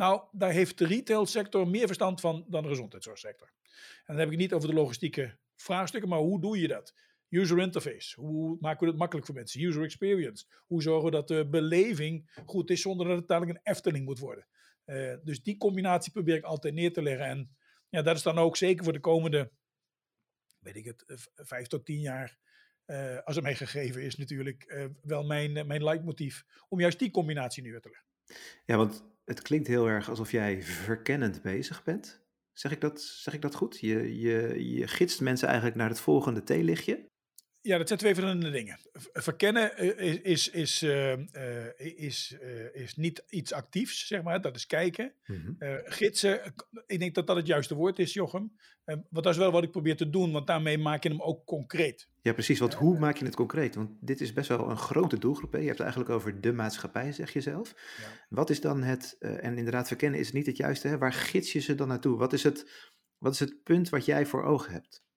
Nou, 0.00 0.22
daar 0.32 0.52
heeft 0.52 0.78
de 0.78 0.86
retailsector 0.86 1.68
meer 1.68 1.86
verstand 1.86 2.20
van 2.20 2.44
dan 2.48 2.62
de 2.62 2.68
gezondheidszorgsector. 2.68 3.52
En 3.66 4.04
dan 4.06 4.16
heb 4.16 4.24
ik 4.24 4.32
het 4.32 4.40
niet 4.40 4.52
over 4.52 4.68
de 4.68 4.74
logistieke 4.74 5.38
vraagstukken, 5.56 6.10
maar 6.10 6.18
hoe 6.18 6.40
doe 6.40 6.60
je 6.60 6.68
dat? 6.68 6.94
User 7.28 7.58
interface. 7.58 8.20
Hoe 8.20 8.56
maken 8.60 8.80
we 8.80 8.86
het 8.86 8.96
makkelijk 8.96 9.26
voor 9.26 9.34
mensen? 9.34 9.60
User 9.60 9.82
experience. 9.82 10.44
Hoe 10.66 10.82
zorgen 10.82 11.04
we 11.04 11.10
dat 11.10 11.28
de 11.28 11.48
beleving 11.48 12.30
goed 12.46 12.70
is 12.70 12.80
zonder 12.80 13.06
dat 13.06 13.16
het 13.16 13.28
dadelijk 13.28 13.58
een 13.58 13.72
Efteling 13.72 14.04
moet 14.04 14.18
worden? 14.18 14.46
Uh, 14.86 15.14
dus 15.24 15.42
die 15.42 15.56
combinatie 15.56 16.12
probeer 16.12 16.36
ik 16.36 16.44
altijd 16.44 16.74
neer 16.74 16.92
te 16.92 17.02
leggen. 17.02 17.26
En 17.26 17.56
ja, 17.88 18.02
dat 18.02 18.16
is 18.16 18.22
dan 18.22 18.38
ook 18.38 18.56
zeker 18.56 18.84
voor 18.84 18.92
de 18.92 19.00
komende, 19.00 19.50
weet 20.58 20.76
ik 20.76 20.84
het, 20.84 21.04
vijf 21.34 21.66
tot 21.66 21.84
tien 21.84 22.00
jaar 22.00 22.38
uh, 22.86 23.18
als 23.24 23.34
het 23.34 23.44
mij 23.44 23.54
gegeven 23.54 24.02
is 24.02 24.16
natuurlijk, 24.16 24.88
wel 25.02 25.24
mijn, 25.24 25.66
mijn 25.66 25.84
leidmotief 25.84 26.44
om 26.68 26.80
juist 26.80 26.98
die 26.98 27.10
combinatie 27.10 27.62
neer 27.62 27.80
te 27.80 27.88
leggen. 27.88 28.08
Ja, 28.64 28.76
want 28.76 29.04
het 29.30 29.42
klinkt 29.42 29.66
heel 29.66 29.88
erg 29.88 30.08
alsof 30.08 30.30
jij 30.30 30.62
verkennend 30.62 31.42
bezig 31.42 31.84
bent. 31.84 32.20
Zeg 32.52 32.72
ik 32.72 32.80
dat, 32.80 33.00
zeg 33.00 33.34
ik 33.34 33.42
dat 33.42 33.54
goed? 33.54 33.80
Je, 33.80 34.18
je, 34.20 34.68
je 34.76 34.86
gidst 34.86 35.20
mensen 35.20 35.48
eigenlijk 35.48 35.76
naar 35.76 35.88
het 35.88 36.00
volgende 36.00 36.42
theelichtje? 36.42 37.06
Ja, 37.62 37.78
dat 37.78 37.86
zijn 37.86 37.98
twee 37.98 38.14
verschillende 38.14 38.50
dingen. 38.50 38.78
Verkennen 39.12 39.98
is, 39.98 40.18
is, 40.20 40.48
is, 40.48 40.82
uh, 40.82 41.16
is, 41.76 42.36
uh, 42.42 42.74
is 42.74 42.96
niet 42.96 43.24
iets 43.28 43.52
actiefs, 43.52 44.06
zeg 44.06 44.22
maar. 44.22 44.40
Dat 44.40 44.56
is 44.56 44.66
kijken. 44.66 45.12
Uh, 45.58 45.74
gidsen, 45.84 46.54
ik 46.86 46.98
denk 46.98 47.14
dat 47.14 47.26
dat 47.26 47.36
het 47.36 47.46
juiste 47.46 47.74
woord 47.74 47.98
is, 47.98 48.12
Jochem. 48.12 48.52
want 48.84 49.24
dat 49.24 49.26
is 49.26 49.36
wel 49.36 49.50
wat 49.52 49.62
ik 49.62 49.70
probeer 49.70 49.96
te 49.96 50.10
doen, 50.10 50.32
want 50.32 50.46
daarmee 50.46 50.78
maak 50.78 51.02
je 51.02 51.08
hem 51.08 51.22
ook 51.22 51.46
concreet. 51.46 52.08
Ja, 52.22 52.32
precies. 52.32 52.58
Want 52.58 52.74
hoe 52.74 52.98
maak 52.98 53.16
je 53.16 53.24
het 53.24 53.34
concreet? 53.34 53.74
Want 53.74 53.90
dit 54.00 54.20
is 54.20 54.32
best 54.32 54.48
wel 54.48 54.70
een 54.70 54.78
grote 54.78 55.18
doelgroep. 55.18 55.52
Hè? 55.52 55.58
Je 55.58 55.66
hebt 55.66 55.78
het 55.78 55.86
eigenlijk 55.86 56.16
over 56.16 56.40
de 56.40 56.52
maatschappij, 56.52 57.12
zeg 57.12 57.32
je 57.32 57.40
zelf. 57.40 57.74
Ja. 57.98 58.04
Wat 58.28 58.50
is 58.50 58.60
dan 58.60 58.82
het, 58.82 59.16
en 59.18 59.58
inderdaad, 59.58 59.88
verkennen 59.88 60.20
is 60.20 60.32
niet 60.32 60.46
het 60.46 60.56
juiste. 60.56 60.88
Hè? 60.88 60.98
Waar 60.98 61.12
gids 61.12 61.52
je 61.52 61.60
ze 61.60 61.74
dan 61.74 61.88
naartoe? 61.88 62.16
Wat 62.16 62.32
is, 62.32 62.42
het, 62.42 62.70
wat 63.18 63.32
is 63.32 63.40
het 63.40 63.62
punt 63.62 63.88
wat 63.88 64.04
jij 64.04 64.26
voor 64.26 64.44
ogen 64.44 64.72
hebt? 64.72 65.08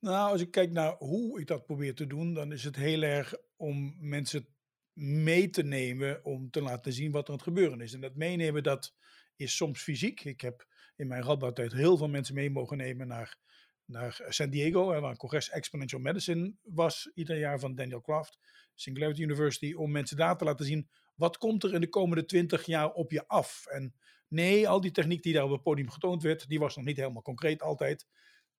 Nou, 0.00 0.32
als 0.32 0.40
ik 0.40 0.50
kijk 0.50 0.70
naar 0.70 0.96
hoe 0.98 1.40
ik 1.40 1.46
dat 1.46 1.64
probeer 1.64 1.94
te 1.94 2.06
doen, 2.06 2.34
dan 2.34 2.52
is 2.52 2.64
het 2.64 2.76
heel 2.76 3.02
erg 3.02 3.34
om 3.56 3.96
mensen 3.98 4.46
mee 4.92 5.50
te 5.50 5.62
nemen 5.62 6.24
om 6.24 6.50
te 6.50 6.62
laten 6.62 6.92
zien 6.92 7.10
wat 7.10 7.22
er 7.22 7.28
aan 7.28 7.34
het 7.34 7.44
gebeuren 7.44 7.80
is. 7.80 7.92
En 7.92 8.00
dat 8.00 8.14
meenemen, 8.14 8.62
dat 8.62 8.94
is 9.36 9.56
soms 9.56 9.82
fysiek. 9.82 10.24
Ik 10.24 10.40
heb 10.40 10.66
in 10.96 11.06
mijn 11.06 11.22
radboudtijd 11.22 11.72
heel 11.72 11.96
veel 11.96 12.08
mensen 12.08 12.34
mee 12.34 12.50
mogen 12.50 12.76
nemen 12.76 13.06
naar, 13.06 13.38
naar 13.84 14.20
San 14.28 14.50
Diego, 14.50 14.86
waar 14.86 15.02
een 15.02 15.16
congres 15.16 15.50
Exponential 15.50 16.00
Medicine 16.00 16.54
was, 16.62 17.10
ieder 17.14 17.38
jaar 17.38 17.58
van 17.58 17.74
Daniel 17.74 18.00
Kraft, 18.00 18.38
Singularity 18.74 19.22
University, 19.22 19.72
om 19.74 19.90
mensen 19.90 20.16
daar 20.16 20.36
te 20.36 20.44
laten 20.44 20.66
zien, 20.66 20.88
wat 21.14 21.36
komt 21.36 21.64
er 21.64 21.74
in 21.74 21.80
de 21.80 21.88
komende 21.88 22.24
twintig 22.24 22.66
jaar 22.66 22.92
op 22.92 23.10
je 23.10 23.28
af? 23.28 23.66
En 23.66 23.94
nee, 24.28 24.68
al 24.68 24.80
die 24.80 24.90
techniek 24.90 25.22
die 25.22 25.32
daar 25.32 25.44
op 25.44 25.50
het 25.50 25.62
podium 25.62 25.90
getoond 25.90 26.22
werd, 26.22 26.48
die 26.48 26.58
was 26.58 26.76
nog 26.76 26.84
niet 26.84 26.96
helemaal 26.96 27.22
concreet 27.22 27.62
altijd. 27.62 28.06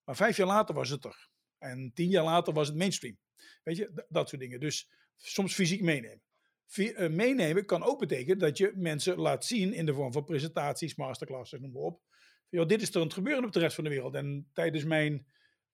Maar 0.03 0.15
vijf 0.15 0.37
jaar 0.37 0.47
later 0.47 0.75
was 0.75 0.89
het 0.89 1.05
er. 1.05 1.30
En 1.61 1.91
tien 1.93 2.09
jaar 2.09 2.23
later 2.23 2.53
was 2.53 2.67
het 2.67 2.77
mainstream. 2.77 3.17
Weet 3.63 3.77
je, 3.77 4.05
dat 4.09 4.29
soort 4.29 4.41
dingen. 4.41 4.59
Dus 4.59 4.89
soms 5.15 5.53
fysiek 5.53 5.81
meenemen. 5.81 6.21
Uh, 6.75 7.09
meenemen 7.09 7.65
kan 7.65 7.83
ook 7.83 7.99
betekenen 7.99 8.37
dat 8.37 8.57
je 8.57 8.71
mensen 8.75 9.17
laat 9.17 9.45
zien 9.45 9.73
in 9.73 9.85
de 9.85 9.93
vorm 9.93 10.11
van 10.11 10.23
presentaties, 10.23 10.95
masterclasses, 10.95 11.59
noem 11.59 11.71
maar 11.71 11.81
op. 11.81 12.01
Joh, 12.49 12.67
dit 12.67 12.81
is 12.81 12.89
er 12.89 12.95
aan 12.95 13.01
het 13.01 13.13
gebeuren 13.13 13.45
op 13.45 13.51
de 13.51 13.59
rest 13.59 13.75
van 13.75 13.83
de 13.83 13.89
wereld. 13.89 14.15
En 14.15 14.49
tijdens 14.53 14.83
mijn 14.83 15.13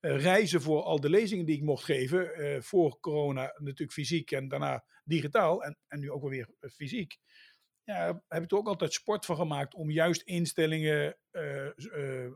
uh, 0.01 0.21
reizen 0.21 0.61
voor 0.61 0.81
al 0.81 0.99
de 0.99 1.09
lezingen 1.09 1.45
die 1.45 1.55
ik 1.55 1.63
mocht 1.63 1.83
geven, 1.83 2.41
uh, 2.41 2.61
voor 2.61 2.99
corona 2.99 3.53
natuurlijk 3.57 3.91
fysiek 3.91 4.31
en 4.31 4.47
daarna 4.47 4.85
digitaal 5.03 5.63
en, 5.63 5.77
en 5.87 5.99
nu 5.99 6.11
ook 6.11 6.21
wel 6.21 6.29
weer 6.29 6.49
fysiek, 6.59 7.17
ja, 7.83 8.23
heb 8.27 8.43
ik 8.43 8.51
er 8.51 8.57
ook 8.57 8.67
altijd 8.67 8.93
sport 8.93 9.25
van 9.25 9.35
gemaakt 9.35 9.73
om 9.73 9.91
juist 9.91 10.21
instellingen, 10.21 11.17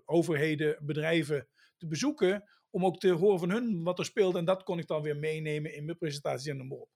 overheden, 0.06 0.78
bedrijven 0.86 1.48
te 1.78 1.88
bezoeken 1.88 2.44
om 2.72 2.86
ook 2.86 3.00
te 3.00 3.10
horen 3.10 3.40
van 3.40 3.50
hun 3.50 3.84
wat 3.84 4.00
er 4.00 4.06
speelt. 4.06 4.36
En 4.36 4.46
dat 4.46 4.64
kon 4.64 4.80
ik 4.80 4.88
dan 4.88 5.02
weer 5.02 5.18
meenemen 5.18 5.76
in 5.76 5.86
mijn 5.86 5.98
presentaties 5.98 6.48
en 6.48 6.58
noem 6.58 6.74
op. 6.74 6.90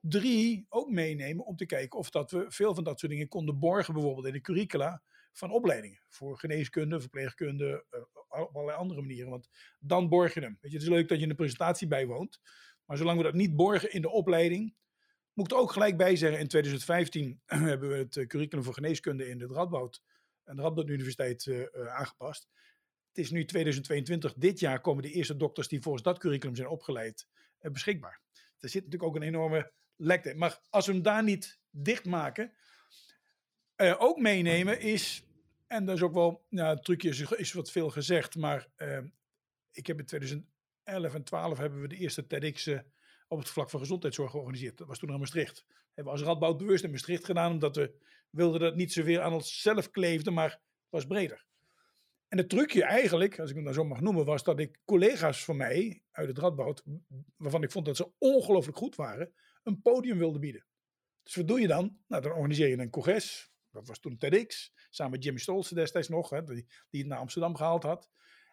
Drie, 0.00 0.66
ook 0.68 0.90
meenemen 0.90 1.44
om 1.44 1.56
te 1.56 1.66
kijken 1.66 1.98
of 1.98 2.10
dat 2.10 2.30
we 2.30 2.44
veel 2.48 2.74
van 2.74 2.84
dat 2.84 2.98
soort 2.98 3.12
dingen 3.12 3.28
konden 3.28 3.58
borgen, 3.58 3.94
bijvoorbeeld 3.94 4.26
in 4.26 4.32
de 4.32 4.40
curricula, 4.40 5.02
van 5.32 5.50
opleidingen. 5.50 6.00
Voor 6.08 6.38
geneeskunde, 6.38 7.00
verpleegkunde, 7.00 7.84
uh, 7.90 8.00
op 8.40 8.54
allerlei 8.54 8.78
andere 8.78 9.00
manieren. 9.00 9.30
Want 9.30 9.48
dan 9.78 10.08
borg 10.08 10.34
je 10.34 10.40
hem. 10.40 10.58
Weet 10.60 10.70
je, 10.70 10.76
het 10.76 10.86
is 10.86 10.92
leuk 10.92 11.08
dat 11.08 11.20
je 11.20 11.28
een 11.28 11.36
presentatie 11.36 11.86
bijwoont. 11.86 12.40
Maar 12.84 12.96
zolang 12.96 13.18
we 13.18 13.24
dat 13.24 13.34
niet 13.34 13.56
borgen 13.56 13.92
in 13.92 14.02
de 14.02 14.10
opleiding, 14.10 14.74
moet 15.32 15.46
ik 15.46 15.52
er 15.52 15.58
ook 15.58 15.72
gelijk 15.72 15.96
bij 15.96 16.16
zeggen, 16.16 16.40
in 16.40 16.48
2015 16.48 17.40
hebben 17.46 17.88
we 17.88 17.96
het 17.96 18.26
curriculum 18.26 18.64
voor 18.64 18.74
geneeskunde 18.74 19.28
in 19.28 19.38
de 19.38 19.46
Radboud 19.46 20.02
en 20.44 20.56
de 20.56 20.62
Radboud 20.62 20.88
Universiteit 20.88 21.46
uh, 21.46 21.66
aangepast. 21.86 22.48
Het 23.14 23.24
is 23.24 23.30
nu 23.30 23.44
2022. 23.44 24.34
Dit 24.34 24.60
jaar 24.60 24.80
komen 24.80 25.02
de 25.02 25.10
eerste 25.10 25.36
dokters 25.36 25.68
die 25.68 25.80
volgens 25.80 26.02
dat 26.02 26.18
curriculum 26.18 26.56
zijn 26.56 26.68
opgeleid 26.68 27.28
uh, 27.60 27.70
beschikbaar. 27.70 28.20
Er 28.58 28.68
zit 28.68 28.84
natuurlijk 28.84 29.02
ook 29.02 29.16
een 29.16 29.28
enorme 29.28 29.72
lek 29.96 30.24
in. 30.24 30.38
Maar 30.38 30.60
als 30.70 30.86
we 30.86 30.92
hem 30.92 31.02
daar 31.02 31.22
niet 31.22 31.58
dichtmaken, 31.70 32.52
uh, 33.76 33.94
ook 33.98 34.18
meenemen 34.18 34.80
is, 34.80 35.24
en 35.66 35.84
dat 35.84 35.96
is 35.96 36.02
ook 36.02 36.14
wel, 36.14 36.46
het 36.50 36.84
trucje 36.84 37.08
is, 37.08 37.20
is 37.20 37.52
wat 37.52 37.70
veel 37.70 37.90
gezegd, 37.90 38.36
maar 38.36 38.68
ik 39.72 39.86
heb 39.86 39.98
in 39.98 40.06
2011 40.06 41.14
en 41.14 41.24
12 41.24 41.58
hebben 41.58 41.80
we 41.80 41.88
de 41.88 41.96
eerste 41.96 42.26
TEDx 42.26 42.68
op 43.28 43.38
het 43.38 43.48
vlak 43.48 43.70
van 43.70 43.80
gezondheidszorg 43.80 44.30
georganiseerd. 44.30 44.78
Dat 44.78 44.86
was 44.86 44.98
toen 44.98 45.12
in 45.12 45.18
Maastricht. 45.18 45.64
Hebben 45.94 46.14
we 46.14 46.18
als 46.18 46.28
Radboud 46.28 46.58
bewust 46.58 46.84
in 46.84 46.90
Maastricht 46.90 47.24
gedaan, 47.24 47.52
omdat 47.52 47.76
we 47.76 47.94
wilden 48.30 48.60
dat 48.60 48.76
niet 48.76 48.92
zoveel 48.92 49.20
aan 49.20 49.32
onszelf 49.32 49.90
kleefde, 49.90 50.30
maar 50.30 50.60
was 50.88 51.06
breder. 51.06 51.44
En 52.34 52.40
het 52.40 52.48
trucje 52.48 52.84
eigenlijk, 52.84 53.38
als 53.40 53.50
ik 53.50 53.54
het 53.54 53.64
nou 53.64 53.76
zo 53.76 53.84
mag 53.84 54.00
noemen, 54.00 54.24
was 54.24 54.42
dat 54.42 54.58
ik 54.58 54.80
collega's 54.84 55.44
van 55.44 55.56
mij 55.56 56.02
uit 56.10 56.28
het 56.28 56.38
Radboud, 56.38 56.84
waarvan 57.36 57.62
ik 57.62 57.70
vond 57.70 57.86
dat 57.86 57.96
ze 57.96 58.10
ongelooflijk 58.18 58.76
goed 58.76 58.96
waren, 58.96 59.32
een 59.62 59.80
podium 59.82 60.18
wilde 60.18 60.38
bieden. 60.38 60.66
Dus 61.22 61.34
wat 61.34 61.48
doe 61.48 61.60
je 61.60 61.66
dan? 61.66 61.98
Nou, 62.06 62.22
dan 62.22 62.32
organiseer 62.32 62.68
je 62.68 62.78
een 62.78 62.90
congres. 62.90 63.52
Dat 63.70 63.86
was 63.86 63.98
toen 63.98 64.16
TEDx, 64.16 64.72
samen 64.90 65.12
met 65.12 65.24
Jimmy 65.24 65.38
Stolze 65.38 65.74
destijds 65.74 66.08
nog, 66.08 66.30
hè, 66.30 66.44
die, 66.44 66.66
die 66.90 67.00
het 67.00 67.10
naar 67.10 67.18
Amsterdam 67.18 67.56
gehaald 67.56 67.82
had. 67.82 68.10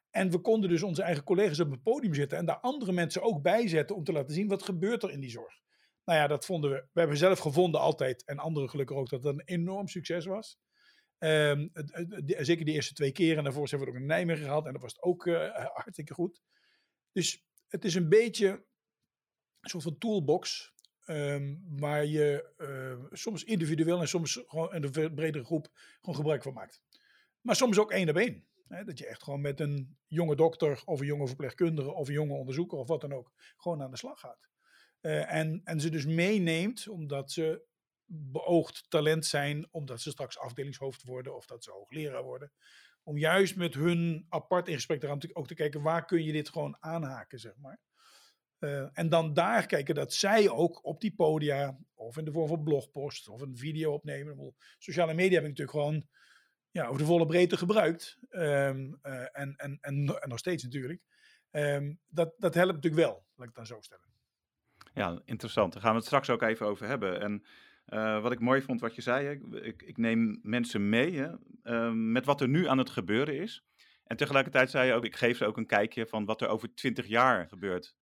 En 0.09 0.31
we 0.31 0.39
konden 0.39 0.69
dus 0.69 0.83
onze 0.83 1.03
eigen 1.03 1.23
collega's 1.23 1.59
op 1.59 1.71
het 1.71 1.83
podium 1.83 2.13
zetten 2.13 2.37
en 2.37 2.45
daar 2.45 2.59
andere 2.59 2.91
mensen 2.91 3.21
ook 3.21 3.41
bij 3.41 3.67
zetten 3.67 3.95
om 3.95 4.03
te 4.03 4.11
laten 4.11 4.33
zien 4.33 4.47
wat 4.47 4.63
gebeurt 4.63 5.03
er 5.03 5.11
in 5.11 5.19
die 5.19 5.29
zorg. 5.29 5.61
Nou 6.05 6.19
ja, 6.19 6.27
dat 6.27 6.45
vonden 6.45 6.71
we. 6.71 6.85
We 6.93 6.99
hebben 6.99 7.17
zelf 7.17 7.39
gevonden 7.39 7.81
altijd, 7.81 8.23
en 8.25 8.37
anderen 8.37 8.69
gelukkig 8.69 8.97
ook, 8.97 9.09
dat 9.09 9.23
het 9.23 9.33
een 9.33 9.45
enorm 9.45 9.87
succes 9.87 10.25
was. 10.25 10.59
Um, 11.23 11.71
zeker 12.37 12.65
de 12.65 12.71
eerste 12.71 12.93
twee 12.93 13.11
keren. 13.11 13.37
En 13.37 13.43
daarvoor 13.43 13.67
hebben 13.67 13.79
we 13.79 13.85
het 13.85 13.95
ook 13.95 14.01
in 14.01 14.07
Nijmegen 14.07 14.45
gehad. 14.45 14.65
En 14.65 14.71
dat 14.71 14.81
was 14.81 14.91
het 14.91 15.01
ook 15.01 15.25
uh, 15.25 15.55
hartstikke 15.73 16.13
goed. 16.13 16.41
Dus 17.11 17.45
het 17.67 17.85
is 17.85 17.95
een 17.95 18.09
beetje 18.09 18.47
een 19.59 19.69
soort 19.69 19.83
van 19.83 19.97
toolbox. 19.97 20.73
Um, 21.05 21.63
waar 21.79 22.05
je 22.05 22.53
uh, 22.57 23.05
soms 23.11 23.43
individueel 23.43 23.99
en 23.99 24.07
soms 24.07 24.43
gewoon 24.45 24.73
in 24.73 24.83
een 24.83 25.13
bredere 25.13 25.45
groep 25.45 25.69
gewoon 25.99 26.15
gebruik 26.15 26.43
van 26.43 26.53
maakt. 26.53 26.81
Maar 27.41 27.55
soms 27.55 27.79
ook 27.79 27.91
één 27.91 28.09
op 28.09 28.15
één. 28.15 28.47
Hè, 28.67 28.83
dat 28.83 28.97
je 28.97 29.07
echt 29.07 29.23
gewoon 29.23 29.41
met 29.41 29.59
een 29.59 29.97
jonge 30.07 30.35
dokter 30.35 30.81
of 30.85 30.99
een 30.99 31.05
jonge 31.05 31.27
verpleegkundige 31.27 31.93
of 31.93 32.07
een 32.07 32.13
jonge 32.13 32.33
onderzoeker 32.33 32.77
of 32.77 32.87
wat 32.87 33.01
dan 33.01 33.13
ook 33.13 33.31
gewoon 33.57 33.81
aan 33.81 33.91
de 33.91 33.97
slag 33.97 34.19
gaat. 34.19 34.49
Uh, 35.01 35.33
en, 35.33 35.61
en 35.63 35.79
ze 35.79 35.89
dus 35.89 36.05
meeneemt 36.05 36.87
omdat 36.87 37.31
ze 37.31 37.69
beoogd 38.13 38.85
talent 38.89 39.25
zijn, 39.25 39.67
omdat 39.71 40.01
ze 40.01 40.09
straks 40.09 40.39
afdelingshoofd 40.39 41.03
worden 41.03 41.35
of 41.35 41.45
dat 41.45 41.63
ze 41.63 41.71
hoogleraar 41.71 42.23
worden. 42.23 42.51
Om 43.03 43.17
juist 43.17 43.55
met 43.55 43.73
hun 43.73 44.25
apart 44.29 44.67
in 44.67 44.73
gesprek 44.73 44.99
te 44.99 45.07
gaan, 45.07 45.19
ook 45.33 45.47
te 45.47 45.53
kijken 45.53 45.81
waar 45.81 46.05
kun 46.05 46.23
je 46.23 46.31
dit 46.31 46.49
gewoon 46.49 46.77
aanhaken, 46.79 47.39
zeg 47.39 47.57
maar. 47.57 47.79
Uh, 48.59 48.87
en 48.93 49.09
dan 49.09 49.33
daar 49.33 49.65
kijken 49.65 49.95
dat 49.95 50.13
zij 50.13 50.49
ook 50.49 50.85
op 50.85 51.01
die 51.01 51.15
podia, 51.15 51.77
of 51.93 52.17
in 52.17 52.25
de 52.25 52.31
vorm 52.31 52.47
van 52.47 52.63
blogpost, 52.63 53.27
of 53.29 53.41
een 53.41 53.57
video 53.57 53.93
opnemen. 53.93 54.55
Sociale 54.77 55.13
media 55.13 55.33
heb 55.33 55.43
ik 55.43 55.57
natuurlijk 55.57 55.77
gewoon 55.77 56.07
ja, 56.71 56.85
over 56.85 56.97
de 56.97 57.05
volle 57.05 57.25
breedte 57.25 57.57
gebruikt. 57.57 58.17
Um, 58.29 58.99
uh, 59.03 59.21
en, 59.31 59.55
en, 59.55 59.77
en, 59.81 60.05
en, 60.21 60.29
nog 60.29 60.39
steeds 60.39 60.63
natuurlijk. 60.63 61.01
Um, 61.51 61.99
dat, 62.07 62.33
dat 62.37 62.53
helpt 62.53 62.73
natuurlijk 62.73 63.03
wel, 63.03 63.13
laat 63.13 63.47
ik 63.49 63.55
het 63.55 63.55
dan 63.55 63.65
zo 63.65 63.81
stellen. 63.81 64.09
Ja, 64.93 65.21
interessant. 65.25 65.73
Daar 65.73 65.81
gaan 65.81 65.91
we 65.91 65.97
het 65.97 66.05
straks 66.05 66.29
ook 66.29 66.41
even 66.41 66.65
over 66.65 66.87
hebben. 66.87 67.21
En 67.21 67.45
uh, 67.93 68.21
wat 68.21 68.31
ik 68.31 68.39
mooi 68.39 68.61
vond 68.61 68.81
wat 68.81 68.95
je 68.95 69.01
zei, 69.01 69.41
ik, 69.61 69.81
ik 69.81 69.97
neem 69.97 70.39
mensen 70.41 70.89
mee 70.89 71.17
hè, 71.17 71.31
uh, 71.63 71.91
met 71.93 72.25
wat 72.25 72.41
er 72.41 72.49
nu 72.49 72.67
aan 72.67 72.77
het 72.77 72.89
gebeuren 72.89 73.39
is. 73.39 73.63
En 74.03 74.17
tegelijkertijd 74.17 74.69
zei 74.69 74.87
je 74.87 74.93
ook, 74.93 75.05
ik 75.05 75.15
geef 75.15 75.37
ze 75.37 75.45
ook 75.45 75.57
een 75.57 75.65
kijkje 75.65 76.07
van 76.07 76.25
wat 76.25 76.41
er 76.41 76.47
over 76.47 76.73
twintig 76.73 77.07
jaar 77.07 77.47
gebeurt. 77.47 77.95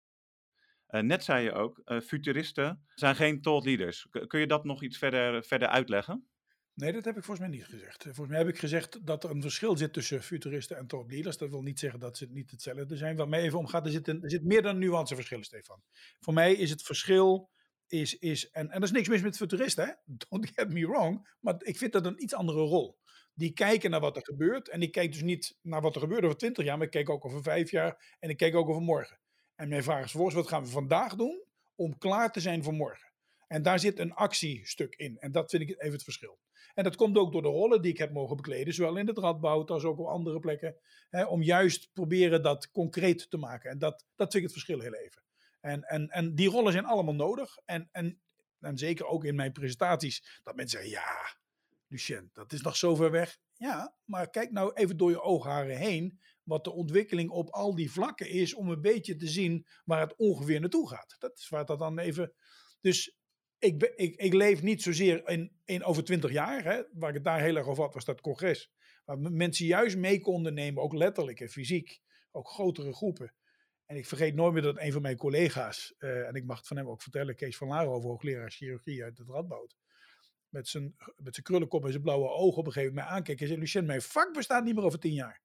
Uh, 0.90 1.00
net 1.00 1.24
zei 1.24 1.44
je 1.44 1.52
ook, 1.52 1.82
futuristen 2.04 2.84
zijn 2.94 3.16
geen 3.16 3.40
thought 3.40 3.66
leaders. 3.66 4.06
kun 4.26 4.40
je 4.40 4.46
dat 4.46 4.64
nog 4.64 4.82
iets 4.82 4.98
verder, 4.98 5.44
verder 5.44 5.68
uitleggen? 5.68 6.28
Nee, 6.78 6.92
dat 6.92 7.04
heb 7.04 7.16
ik 7.16 7.24
volgens 7.24 7.48
mij 7.48 7.56
niet 7.56 7.66
gezegd. 7.66 8.02
Volgens 8.02 8.28
mij 8.28 8.38
heb 8.38 8.48
ik 8.48 8.58
gezegd 8.58 9.06
dat 9.06 9.24
er 9.24 9.30
een 9.30 9.42
verschil 9.42 9.76
zit 9.76 9.92
tussen 9.92 10.22
futuristen 10.22 10.76
en 10.76 10.86
thought 10.86 11.12
leaders. 11.12 11.36
Dat 11.36 11.50
wil 11.50 11.62
niet 11.62 11.78
zeggen 11.78 12.00
dat 12.00 12.16
ze 12.16 12.26
niet 12.30 12.50
hetzelfde 12.50 12.96
zijn. 12.96 13.16
Waar 13.16 13.28
mij 13.28 13.42
even 13.42 13.58
om 13.58 13.66
gaat, 13.66 13.84
er 13.84 13.92
zit, 13.92 14.08
er 14.08 14.30
zit 14.30 14.44
meer 14.44 14.62
dan 14.62 14.78
nuanceverschillen, 14.78 15.44
Stefan. 15.44 15.82
Voor 16.20 16.34
mij 16.34 16.52
is 16.54 16.70
het 16.70 16.82
verschil 16.82 17.50
is, 17.88 18.18
is 18.18 18.50
en, 18.50 18.70
en 18.70 18.76
er 18.76 18.82
is 18.82 18.90
niks 18.90 19.08
mis 19.08 19.22
met 19.22 19.36
futuristen, 19.36 19.86
hè? 19.86 19.92
don't 20.28 20.50
get 20.54 20.72
me 20.72 20.86
wrong, 20.86 21.36
maar 21.40 21.54
ik 21.58 21.76
vind 21.76 21.92
dat 21.92 22.06
een 22.06 22.22
iets 22.22 22.34
andere 22.34 22.60
rol. 22.60 22.98
Die 23.34 23.52
kijken 23.52 23.90
naar 23.90 24.00
wat 24.00 24.16
er 24.16 24.24
gebeurt 24.24 24.68
en 24.68 24.82
ik 24.82 24.92
kijk 24.92 25.12
dus 25.12 25.22
niet 25.22 25.58
naar 25.62 25.80
wat 25.80 25.94
er 25.94 26.00
gebeurt 26.00 26.24
over 26.24 26.36
twintig 26.36 26.64
jaar, 26.64 26.76
maar 26.76 26.86
ik 26.86 26.92
kijk 26.92 27.10
ook 27.10 27.24
over 27.24 27.42
vijf 27.42 27.70
jaar 27.70 28.16
en 28.18 28.30
ik 28.30 28.36
kijk 28.36 28.54
ook 28.54 28.68
over 28.68 28.82
morgen. 28.82 29.18
En 29.54 29.68
mijn 29.68 29.82
vraag 29.82 30.04
is 30.04 30.12
wat 30.12 30.48
gaan 30.48 30.64
we 30.64 30.70
vandaag 30.70 31.14
doen 31.14 31.42
om 31.74 31.98
klaar 31.98 32.32
te 32.32 32.40
zijn 32.40 32.62
voor 32.62 32.74
morgen? 32.74 33.12
En 33.46 33.62
daar 33.62 33.78
zit 33.78 33.98
een 33.98 34.14
actiestuk 34.14 34.94
in 34.94 35.18
en 35.18 35.32
dat 35.32 35.50
vind 35.50 35.62
ik 35.62 35.68
even 35.68 35.92
het 35.92 36.04
verschil. 36.04 36.38
En 36.74 36.84
dat 36.84 36.96
komt 36.96 37.16
ook 37.16 37.32
door 37.32 37.42
de 37.42 37.48
rollen 37.48 37.82
die 37.82 37.92
ik 37.92 37.98
heb 37.98 38.12
mogen 38.12 38.36
bekleden, 38.36 38.74
zowel 38.74 38.96
in 38.96 39.06
het 39.06 39.18
Radboud 39.18 39.70
als 39.70 39.84
ook 39.84 39.98
op 39.98 40.06
andere 40.06 40.40
plekken, 40.40 40.76
hè, 41.10 41.24
om 41.24 41.42
juist 41.42 41.90
proberen 41.92 42.42
dat 42.42 42.70
concreet 42.70 43.30
te 43.30 43.36
maken. 43.36 43.70
En 43.70 43.78
dat, 43.78 44.06
dat 44.16 44.32
vind 44.32 44.34
ik 44.34 44.42
het 44.42 44.52
verschil 44.52 44.80
heel 44.80 44.94
even. 44.94 45.22
En, 45.60 45.82
en, 45.82 46.08
en 46.08 46.34
die 46.34 46.48
rollen 46.48 46.72
zijn 46.72 46.84
allemaal 46.84 47.14
nodig. 47.14 47.58
En, 47.64 47.88
en, 47.92 48.20
en 48.60 48.78
zeker 48.78 49.06
ook 49.06 49.24
in 49.24 49.34
mijn 49.34 49.52
presentaties, 49.52 50.40
dat 50.42 50.56
mensen 50.56 50.80
zeggen, 50.80 51.00
ja, 51.00 51.36
Lucien, 51.88 52.30
dat 52.32 52.52
is 52.52 52.62
nog 52.62 52.76
zo 52.76 52.94
ver 52.94 53.10
weg. 53.10 53.38
Ja, 53.56 53.94
maar 54.04 54.30
kijk 54.30 54.50
nou 54.50 54.72
even 54.74 54.96
door 54.96 55.10
je 55.10 55.22
oogharen 55.22 55.76
heen 55.76 56.20
wat 56.42 56.64
de 56.64 56.72
ontwikkeling 56.72 57.30
op 57.30 57.50
al 57.50 57.74
die 57.74 57.90
vlakken 57.90 58.28
is 58.28 58.54
om 58.54 58.70
een 58.70 58.80
beetje 58.80 59.16
te 59.16 59.28
zien 59.28 59.66
waar 59.84 60.00
het 60.00 60.16
ongeveer 60.16 60.60
naartoe 60.60 60.88
gaat. 60.88 61.16
Dat 61.18 61.38
is 61.38 61.48
waar 61.48 61.64
dat 61.64 61.78
dan 61.78 61.98
even. 61.98 62.32
Dus 62.80 63.16
ik, 63.58 63.82
ik, 63.96 64.16
ik 64.16 64.32
leef 64.32 64.62
niet 64.62 64.82
zozeer 64.82 65.28
in, 65.28 65.52
in 65.64 65.84
over 65.84 66.04
twintig 66.04 66.32
jaar, 66.32 66.64
hè, 66.64 66.82
waar 66.92 67.08
ik 67.08 67.14
het 67.14 67.24
daar 67.24 67.40
heel 67.40 67.56
erg 67.56 67.66
over 67.66 67.82
had, 67.82 67.94
was 67.94 68.04
dat 68.04 68.20
congres. 68.20 68.70
Waar 69.04 69.18
mensen 69.18 69.66
juist 69.66 69.96
mee 69.96 70.20
konden 70.20 70.54
nemen, 70.54 70.82
ook 70.82 70.92
letterlijk 70.92 71.40
en 71.40 71.48
fysiek, 71.48 72.00
ook 72.30 72.48
grotere 72.48 72.94
groepen. 72.94 73.34
En 73.88 73.96
ik 73.96 74.06
vergeet 74.06 74.34
nooit 74.34 74.52
meer 74.52 74.62
dat 74.62 74.78
een 74.78 74.92
van 74.92 75.02
mijn 75.02 75.16
collega's, 75.16 75.94
uh, 75.98 76.26
en 76.26 76.34
ik 76.34 76.44
mag 76.44 76.58
het 76.58 76.66
van 76.66 76.76
hem 76.76 76.88
ook 76.88 77.02
vertellen, 77.02 77.36
Kees 77.36 77.56
van 77.56 77.68
Laarhoven, 77.68 78.08
hoogleraar 78.08 78.50
chirurgie 78.50 79.04
uit 79.04 79.18
het 79.18 79.28
Radboud, 79.28 79.76
met 80.48 80.68
zijn, 80.68 80.96
met 81.16 81.34
zijn 81.34 81.46
krullenkop 81.46 81.84
en 81.84 81.90
zijn 81.90 82.02
blauwe 82.02 82.28
ogen 82.28 82.58
op 82.58 82.66
een 82.66 82.72
gegeven 82.72 82.94
moment 82.94 83.06
mij 83.06 83.16
aankijkt 83.16 83.40
en 83.40 83.46
zei, 83.46 83.60
Lucien, 83.60 83.86
mijn 83.86 84.02
vak 84.02 84.32
bestaat 84.32 84.64
niet 84.64 84.74
meer 84.74 84.84
over 84.84 84.98
tien 84.98 85.14
jaar. 85.14 85.42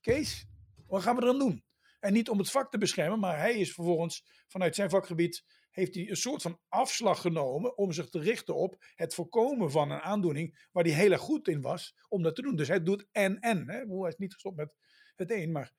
Kees, 0.00 0.46
wat 0.86 1.02
gaan 1.02 1.14
we 1.14 1.20
dan 1.20 1.38
doen? 1.38 1.64
En 2.00 2.12
niet 2.12 2.28
om 2.28 2.38
het 2.38 2.50
vak 2.50 2.70
te 2.70 2.78
beschermen, 2.78 3.18
maar 3.18 3.38
hij 3.38 3.58
is 3.58 3.72
vervolgens 3.72 4.44
vanuit 4.46 4.74
zijn 4.74 4.90
vakgebied 4.90 5.44
heeft 5.70 5.94
hij 5.94 6.08
een 6.08 6.16
soort 6.16 6.42
van 6.42 6.60
afslag 6.68 7.20
genomen 7.20 7.76
om 7.76 7.92
zich 7.92 8.08
te 8.08 8.20
richten 8.20 8.54
op 8.54 8.84
het 8.94 9.14
voorkomen 9.14 9.70
van 9.70 9.90
een 9.90 10.00
aandoening 10.00 10.68
waar 10.72 10.84
hij 10.84 10.92
heel 10.92 11.12
erg 11.12 11.20
goed 11.20 11.48
in 11.48 11.60
was 11.60 11.94
om 12.08 12.22
dat 12.22 12.34
te 12.34 12.42
doen. 12.42 12.56
Dus 12.56 12.68
hij 12.68 12.82
doet 12.82 13.06
en 13.12 13.38
en. 13.38 13.70
Hè? 13.70 13.78
Hij 13.78 14.08
is 14.08 14.16
niet 14.16 14.32
gestopt 14.32 14.56
met 14.56 14.74
het 15.16 15.30
een, 15.30 15.52
maar 15.52 15.72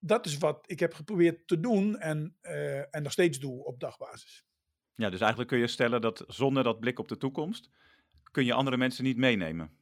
dat 0.00 0.26
is 0.26 0.38
wat 0.38 0.64
ik 0.66 0.80
heb 0.80 0.94
geprobeerd 0.94 1.46
te 1.46 1.60
doen 1.60 1.98
en, 1.98 2.36
uh, 2.42 2.94
en 2.94 3.02
nog 3.02 3.12
steeds 3.12 3.38
doe 3.38 3.64
op 3.64 3.80
dagbasis. 3.80 4.44
Ja, 4.94 5.10
dus 5.10 5.20
eigenlijk 5.20 5.50
kun 5.50 5.58
je 5.58 5.66
stellen 5.66 6.00
dat 6.00 6.24
zonder 6.26 6.64
dat 6.64 6.80
blik 6.80 6.98
op 6.98 7.08
de 7.08 7.16
toekomst 7.16 7.70
kun 8.30 8.44
je 8.44 8.52
andere 8.52 8.76
mensen 8.76 9.04
niet 9.04 9.16
meenemen. 9.16 9.78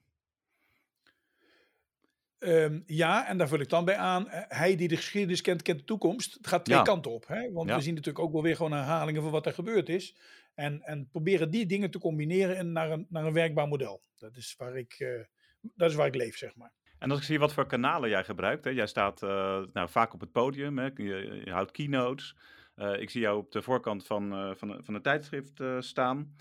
Um, 2.39 2.83
ja, 2.87 3.29
en 3.29 3.39
daar 3.39 3.49
vul 3.49 3.61
ik 3.61 3.69
dan 3.69 3.85
bij 3.85 3.97
aan. 3.97 4.29
Eh, 4.29 4.43
hij 4.49 4.77
die 4.77 4.89
de 4.89 4.97
geschiedenis 4.97 5.41
kent, 5.41 5.63
kent 5.63 5.79
de 5.79 5.85
toekomst. 5.85 6.35
Het 6.35 6.47
gaat 6.47 6.65
twee 6.65 6.77
ja. 6.77 6.83
kanten 6.83 7.11
op. 7.11 7.27
Hè? 7.27 7.53
Want 7.53 7.69
ja. 7.69 7.77
we 7.77 7.83
zien 7.83 7.95
natuurlijk 7.95 8.25
ook 8.25 8.33
wel 8.33 8.43
weer 8.43 8.57
gewoon 8.57 8.73
herhalingen 8.73 9.23
van 9.23 9.31
wat 9.31 9.47
er 9.47 9.53
gebeurd 9.53 9.89
is. 9.89 10.17
En, 10.55 10.83
en 10.83 11.09
proberen 11.09 11.51
die 11.51 11.67
dingen 11.67 11.91
te 11.91 11.99
combineren 11.99 12.57
en 12.57 12.73
naar 12.73 12.91
een, 12.91 13.07
naar 13.09 13.25
een 13.25 13.33
werkbaar 13.33 13.69
model. 13.69 14.03
Dat 14.17 14.37
is, 14.37 14.55
waar 14.57 14.77
ik, 14.77 14.99
uh, 14.99 15.25
dat 15.61 15.91
is 15.91 15.97
waar 15.97 16.07
ik 16.07 16.15
leef, 16.15 16.37
zeg 16.37 16.57
maar. 16.57 16.73
En 16.99 17.11
als 17.11 17.19
ik 17.19 17.25
zie 17.25 17.39
wat 17.39 17.53
voor 17.53 17.67
kanalen 17.67 18.09
jij 18.09 18.25
gebruikt, 18.25 18.65
hè? 18.65 18.71
jij 18.71 18.87
staat 18.87 19.23
uh, 19.23 19.63
nou, 19.73 19.89
vaak 19.89 20.15
op 20.15 20.21
het 20.21 20.33
podium, 20.33 20.79
hè? 20.79 20.91
Je, 20.95 21.43
je 21.45 21.51
houdt 21.51 21.71
keynotes. 21.71 22.37
Uh, 22.77 23.01
ik 23.01 23.11
zie 23.11 23.21
jou 23.21 23.39
op 23.39 23.53
de 23.53 23.63
voorkant 23.63 24.07
van, 24.07 24.33
uh, 24.33 24.55
van, 24.55 24.85
van 24.85 24.95
het 24.95 25.03
tijdschrift 25.03 25.63
staan. 25.79 26.35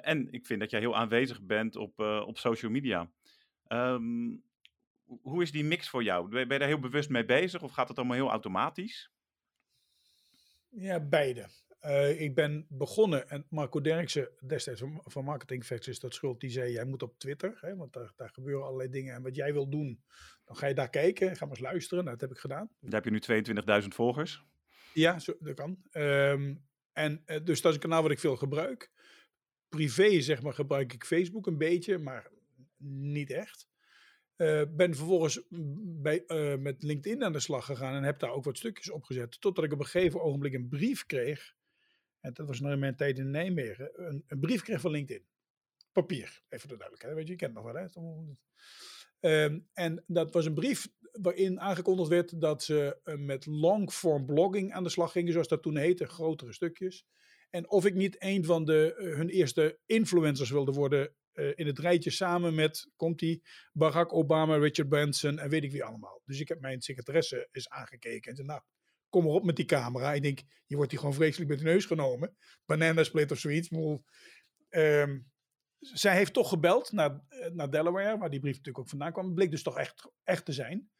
en 0.00 0.32
ik 0.32 0.46
vind 0.46 0.60
dat 0.60 0.70
jij 0.70 0.80
heel 0.80 0.96
aanwezig 0.96 1.42
bent 1.42 1.76
op, 1.76 1.98
op 2.00 2.38
social 2.38 2.70
media. 2.70 3.10
Um, 3.68 4.42
hoe 5.22 5.42
is 5.42 5.52
die 5.52 5.64
mix 5.64 5.88
voor 5.88 6.02
jou? 6.02 6.28
Ben 6.28 6.48
je 6.48 6.58
daar 6.58 6.68
heel 6.68 6.78
bewust 6.78 7.08
mee 7.08 7.24
bezig 7.24 7.62
of 7.62 7.72
gaat 7.72 7.88
het 7.88 7.98
allemaal 7.98 8.16
heel 8.16 8.30
automatisch? 8.30 9.10
Ja, 10.68 11.00
beide. 11.00 11.46
Uh, 11.86 12.20
ik 12.20 12.34
ben 12.34 12.66
begonnen 12.68 13.28
en 13.28 13.46
Marco 13.48 13.80
Derksen, 13.80 14.28
destijds 14.46 14.80
van, 14.80 15.00
van 15.04 15.24
Marketing 15.24 15.64
Facts 15.64 15.88
is 15.88 16.00
dat 16.00 16.14
schuld, 16.14 16.40
die 16.40 16.50
zei: 16.50 16.72
Jij 16.72 16.84
moet 16.84 17.02
op 17.02 17.18
Twitter, 17.18 17.58
hè, 17.60 17.76
want 17.76 17.92
daar, 17.92 18.12
daar, 18.16 18.30
gebeuren 18.30 18.64
allerlei 18.64 18.90
dingen. 18.90 19.14
En 19.14 19.22
wat 19.22 19.36
jij 19.36 19.52
wil 19.52 19.68
doen, 19.68 20.02
dan 20.44 20.56
ga 20.56 20.66
je 20.66 20.74
daar 20.74 20.90
kijken, 20.90 21.36
ga 21.36 21.46
maar 21.46 21.56
eens 21.56 21.64
luisteren. 21.64 22.04
Nou, 22.04 22.16
dat 22.16 22.28
heb 22.28 22.36
ik 22.36 22.42
gedaan. 22.42 22.70
Daar 22.80 23.02
heb 23.02 23.04
je 23.04 23.34
nu 23.34 23.82
22.000 23.82 23.88
volgers. 23.88 24.44
Ja, 24.94 25.18
zo, 25.18 25.34
dat 25.40 25.54
kan. 25.54 25.78
Um, 25.92 26.64
en 26.92 27.22
uh, 27.26 27.36
dus 27.44 27.60
dat 27.60 27.70
is 27.70 27.76
een 27.76 27.82
kanaal 27.82 28.02
wat 28.02 28.10
ik 28.10 28.18
veel 28.18 28.36
gebruik. 28.36 28.90
Privé, 29.68 30.20
zeg 30.20 30.42
maar, 30.42 30.52
gebruik 30.52 30.92
ik 30.92 31.04
Facebook 31.04 31.46
een 31.46 31.58
beetje, 31.58 31.98
maar 31.98 32.30
niet 32.86 33.30
echt. 33.30 33.68
Uh, 34.36 34.62
ben 34.70 34.94
vervolgens 34.94 35.42
bij, 36.02 36.24
uh, 36.26 36.56
met 36.56 36.82
LinkedIn 36.82 37.24
aan 37.24 37.32
de 37.32 37.40
slag 37.40 37.64
gegaan 37.64 37.94
en 37.94 38.02
heb 38.02 38.18
daar 38.18 38.32
ook 38.32 38.44
wat 38.44 38.56
stukjes 38.56 38.90
opgezet. 38.90 39.40
Totdat 39.40 39.64
ik 39.64 39.72
op 39.72 39.78
een 39.78 39.86
gegeven 39.86 40.22
ogenblik 40.22 40.54
een 40.54 40.68
brief 40.68 41.06
kreeg. 41.06 41.54
En 42.24 42.32
dat 42.32 42.46
was 42.46 42.60
nog 42.60 42.72
in 42.72 42.78
mijn 42.78 42.96
tijd 42.96 43.18
in 43.18 43.30
Nijmegen. 43.30 43.90
Een, 43.94 44.24
een 44.26 44.40
brief 44.40 44.62
kreeg 44.62 44.80
van 44.80 44.90
LinkedIn. 44.90 45.26
Papier, 45.92 46.42
even 46.48 46.68
de 46.68 46.76
duidelijkheid. 46.76 47.14
Weet 47.14 47.26
je, 47.26 47.32
je 47.32 47.38
kent 47.38 47.54
nog 47.54 47.64
wel, 47.64 47.74
hè? 47.74 47.86
Uh, 49.20 49.58
en 49.72 50.04
dat 50.06 50.32
was 50.32 50.46
een 50.46 50.54
brief 50.54 50.88
waarin 51.12 51.60
aangekondigd 51.60 52.08
werd 52.08 52.40
dat 52.40 52.62
ze 52.62 53.00
uh, 53.04 53.14
met 53.16 53.46
longform 53.46 54.26
blogging 54.26 54.72
aan 54.72 54.82
de 54.82 54.88
slag 54.88 55.12
gingen, 55.12 55.32
zoals 55.32 55.48
dat 55.48 55.62
toen 55.62 55.76
heette, 55.76 56.06
grotere 56.06 56.52
stukjes. 56.52 57.06
En 57.50 57.70
of 57.70 57.84
ik 57.86 57.94
niet 57.94 58.16
een 58.18 58.44
van 58.44 58.64
de, 58.64 58.94
hun 59.16 59.28
eerste 59.28 59.78
influencers 59.86 60.50
wilde 60.50 60.72
worden 60.72 61.14
uh, 61.34 61.52
in 61.54 61.66
het 61.66 61.78
rijtje 61.78 62.10
samen 62.10 62.54
met, 62.54 62.90
komt 62.96 63.18
die, 63.18 63.42
Barack 63.72 64.12
Obama, 64.12 64.56
Richard 64.56 64.88
Branson 64.88 65.38
en 65.38 65.50
weet 65.50 65.64
ik 65.64 65.72
wie 65.72 65.84
allemaal. 65.84 66.22
Dus 66.24 66.40
ik 66.40 66.48
heb 66.48 66.60
mijn 66.60 66.82
secretaresse 66.82 67.48
eens 67.52 67.68
aangekeken 67.68 68.30
en 68.30 68.36
zei, 68.36 68.48
nou, 68.48 68.62
kom 69.14 69.24
maar 69.24 69.32
op 69.32 69.44
met 69.44 69.56
die 69.56 69.64
camera. 69.64 70.12
Ik 70.12 70.22
denk, 70.22 70.42
je 70.66 70.76
wordt 70.76 70.90
die 70.90 70.98
gewoon 70.98 71.14
vreselijk 71.14 71.50
met 71.50 71.58
de 71.58 71.64
neus 71.64 71.84
genomen. 71.84 72.36
Banana 72.66 73.04
split 73.04 73.30
of 73.30 73.38
zoiets. 73.38 73.70
Um, 74.70 75.32
zij 75.78 76.16
heeft 76.16 76.32
toch 76.32 76.48
gebeld 76.48 76.92
naar, 76.92 77.20
naar 77.52 77.70
Delaware, 77.70 78.18
waar 78.18 78.30
die 78.30 78.40
brief 78.40 78.56
natuurlijk 78.56 78.78
ook 78.78 78.88
vandaan 78.88 79.12
kwam. 79.12 79.24
Het 79.24 79.34
bleek 79.34 79.50
dus 79.50 79.62
toch 79.62 79.78
echt, 79.78 80.10
echt 80.24 80.44
te 80.44 80.52
zijn. 80.52 80.90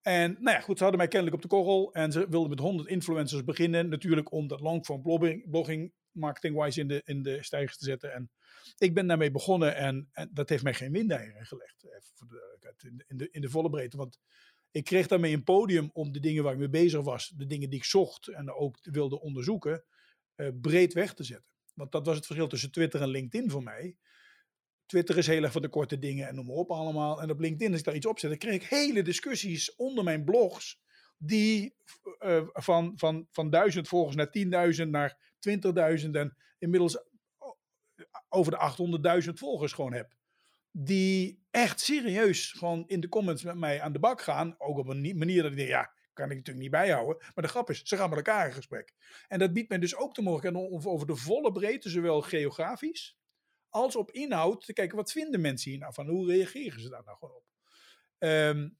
En 0.00 0.32
nou 0.32 0.56
ja, 0.56 0.60
goed, 0.60 0.76
ze 0.76 0.82
hadden 0.82 1.00
mij 1.00 1.08
kennelijk 1.08 1.36
op 1.36 1.42
de 1.50 1.56
korrel 1.56 1.92
en 1.92 2.12
ze 2.12 2.28
wilden 2.28 2.50
met 2.50 2.58
100 2.58 2.88
influencers 2.88 3.44
beginnen. 3.44 3.88
Natuurlijk 3.88 4.32
om 4.32 4.48
dat 4.48 4.60
longform 4.60 5.02
blogging, 5.02 5.50
blogging 5.50 5.92
marketing-wise 6.10 6.80
in 6.80 6.88
de, 6.88 7.02
in 7.04 7.22
de 7.22 7.42
stijgers 7.42 7.78
te 7.78 7.84
zetten. 7.84 8.12
En 8.12 8.30
ik 8.78 8.94
ben 8.94 9.06
daarmee 9.06 9.30
begonnen 9.30 9.76
en, 9.76 10.08
en 10.12 10.30
dat 10.32 10.48
heeft 10.48 10.62
mij 10.62 10.74
geen 10.74 10.92
windeieren 10.92 11.46
gelegd. 11.46 11.84
Even 11.84 12.10
voor 12.14 12.28
de, 12.28 13.04
in, 13.06 13.16
de, 13.16 13.28
in 13.30 13.40
de 13.40 13.50
volle 13.50 13.70
breedte. 13.70 13.96
Want 13.96 14.18
ik 14.78 14.84
kreeg 14.84 15.06
daarmee 15.06 15.34
een 15.34 15.44
podium 15.44 15.90
om 15.92 16.12
de 16.12 16.20
dingen 16.20 16.42
waar 16.42 16.52
ik 16.52 16.58
mee 16.58 16.68
bezig 16.68 17.00
was, 17.00 17.28
de 17.28 17.46
dingen 17.46 17.70
die 17.70 17.78
ik 17.78 17.84
zocht 17.84 18.28
en 18.28 18.52
ook 18.52 18.78
wilde 18.82 19.20
onderzoeken, 19.20 19.84
uh, 20.36 20.48
breed 20.60 20.92
weg 20.92 21.14
te 21.14 21.24
zetten. 21.24 21.46
Want 21.74 21.92
dat 21.92 22.06
was 22.06 22.16
het 22.16 22.26
verschil 22.26 22.48
tussen 22.48 22.70
Twitter 22.70 23.00
en 23.00 23.08
LinkedIn 23.08 23.50
voor 23.50 23.62
mij. 23.62 23.96
Twitter 24.86 25.18
is 25.18 25.26
heel 25.26 25.42
erg 25.42 25.52
van 25.52 25.62
de 25.62 25.68
korte 25.68 25.98
dingen 25.98 26.28
en 26.28 26.34
noem 26.34 26.46
maar 26.46 26.56
op 26.56 26.70
allemaal. 26.70 27.22
En 27.22 27.30
op 27.30 27.40
LinkedIn, 27.40 27.70
als 27.70 27.78
ik 27.78 27.84
daar 27.84 27.94
iets 27.94 28.06
op 28.06 28.18
zet, 28.18 28.30
dan 28.30 28.38
kreeg 28.38 28.54
ik 28.54 28.62
hele 28.62 29.02
discussies 29.02 29.74
onder 29.74 30.04
mijn 30.04 30.24
blogs. 30.24 30.80
Die 31.16 31.74
uh, 32.20 32.42
van, 32.52 32.92
van, 32.96 33.26
van 33.30 33.50
1000 33.50 33.88
volgers 33.88 34.16
naar 34.16 34.72
10.000 34.74 34.88
naar 34.88 35.18
20.000 36.04 36.10
en 36.10 36.36
inmiddels 36.58 37.04
over 38.28 38.52
de 38.52 39.22
800.000 39.26 39.32
volgers 39.32 39.72
gewoon 39.72 39.92
heb. 39.92 40.17
Die 40.70 41.46
echt 41.50 41.80
serieus 41.80 42.52
gewoon 42.52 42.84
in 42.86 43.00
de 43.00 43.08
comments 43.08 43.42
met 43.42 43.56
mij 43.56 43.80
aan 43.80 43.92
de 43.92 43.98
bak 43.98 44.22
gaan. 44.22 44.54
Ook 44.58 44.78
op 44.78 44.88
een 44.88 45.18
manier 45.18 45.42
dat 45.42 45.50
ik 45.50 45.56
denk, 45.56 45.68
ja, 45.68 45.92
kan 46.12 46.30
ik 46.30 46.36
natuurlijk 46.36 46.62
niet 46.62 46.70
bijhouden. 46.70 47.16
Maar 47.34 47.44
de 47.44 47.50
grap 47.50 47.70
is, 47.70 47.82
ze 47.82 47.96
gaan 47.96 48.08
met 48.08 48.18
elkaar 48.18 48.46
in 48.46 48.52
gesprek. 48.52 48.94
En 49.28 49.38
dat 49.38 49.52
biedt 49.52 49.68
mij 49.68 49.78
dus 49.78 49.96
ook 49.96 50.14
de 50.14 50.22
mogelijkheid 50.22 50.70
om 50.70 50.86
over 50.86 51.06
de 51.06 51.16
volle 51.16 51.52
breedte, 51.52 51.88
zowel 51.88 52.20
geografisch 52.20 53.16
als 53.68 53.96
op 53.96 54.10
inhoud, 54.10 54.64
te 54.64 54.72
kijken 54.72 54.96
wat 54.96 55.12
vinden 55.12 55.40
mensen 55.40 55.70
hier 55.70 55.80
nou 55.80 55.92
van. 55.94 56.08
Hoe 56.08 56.26
reageren 56.26 56.80
ze 56.80 56.88
daar 56.88 57.04
nou 57.04 57.18
gewoon 57.18 57.34
op? 57.34 57.44
Um, 58.18 58.78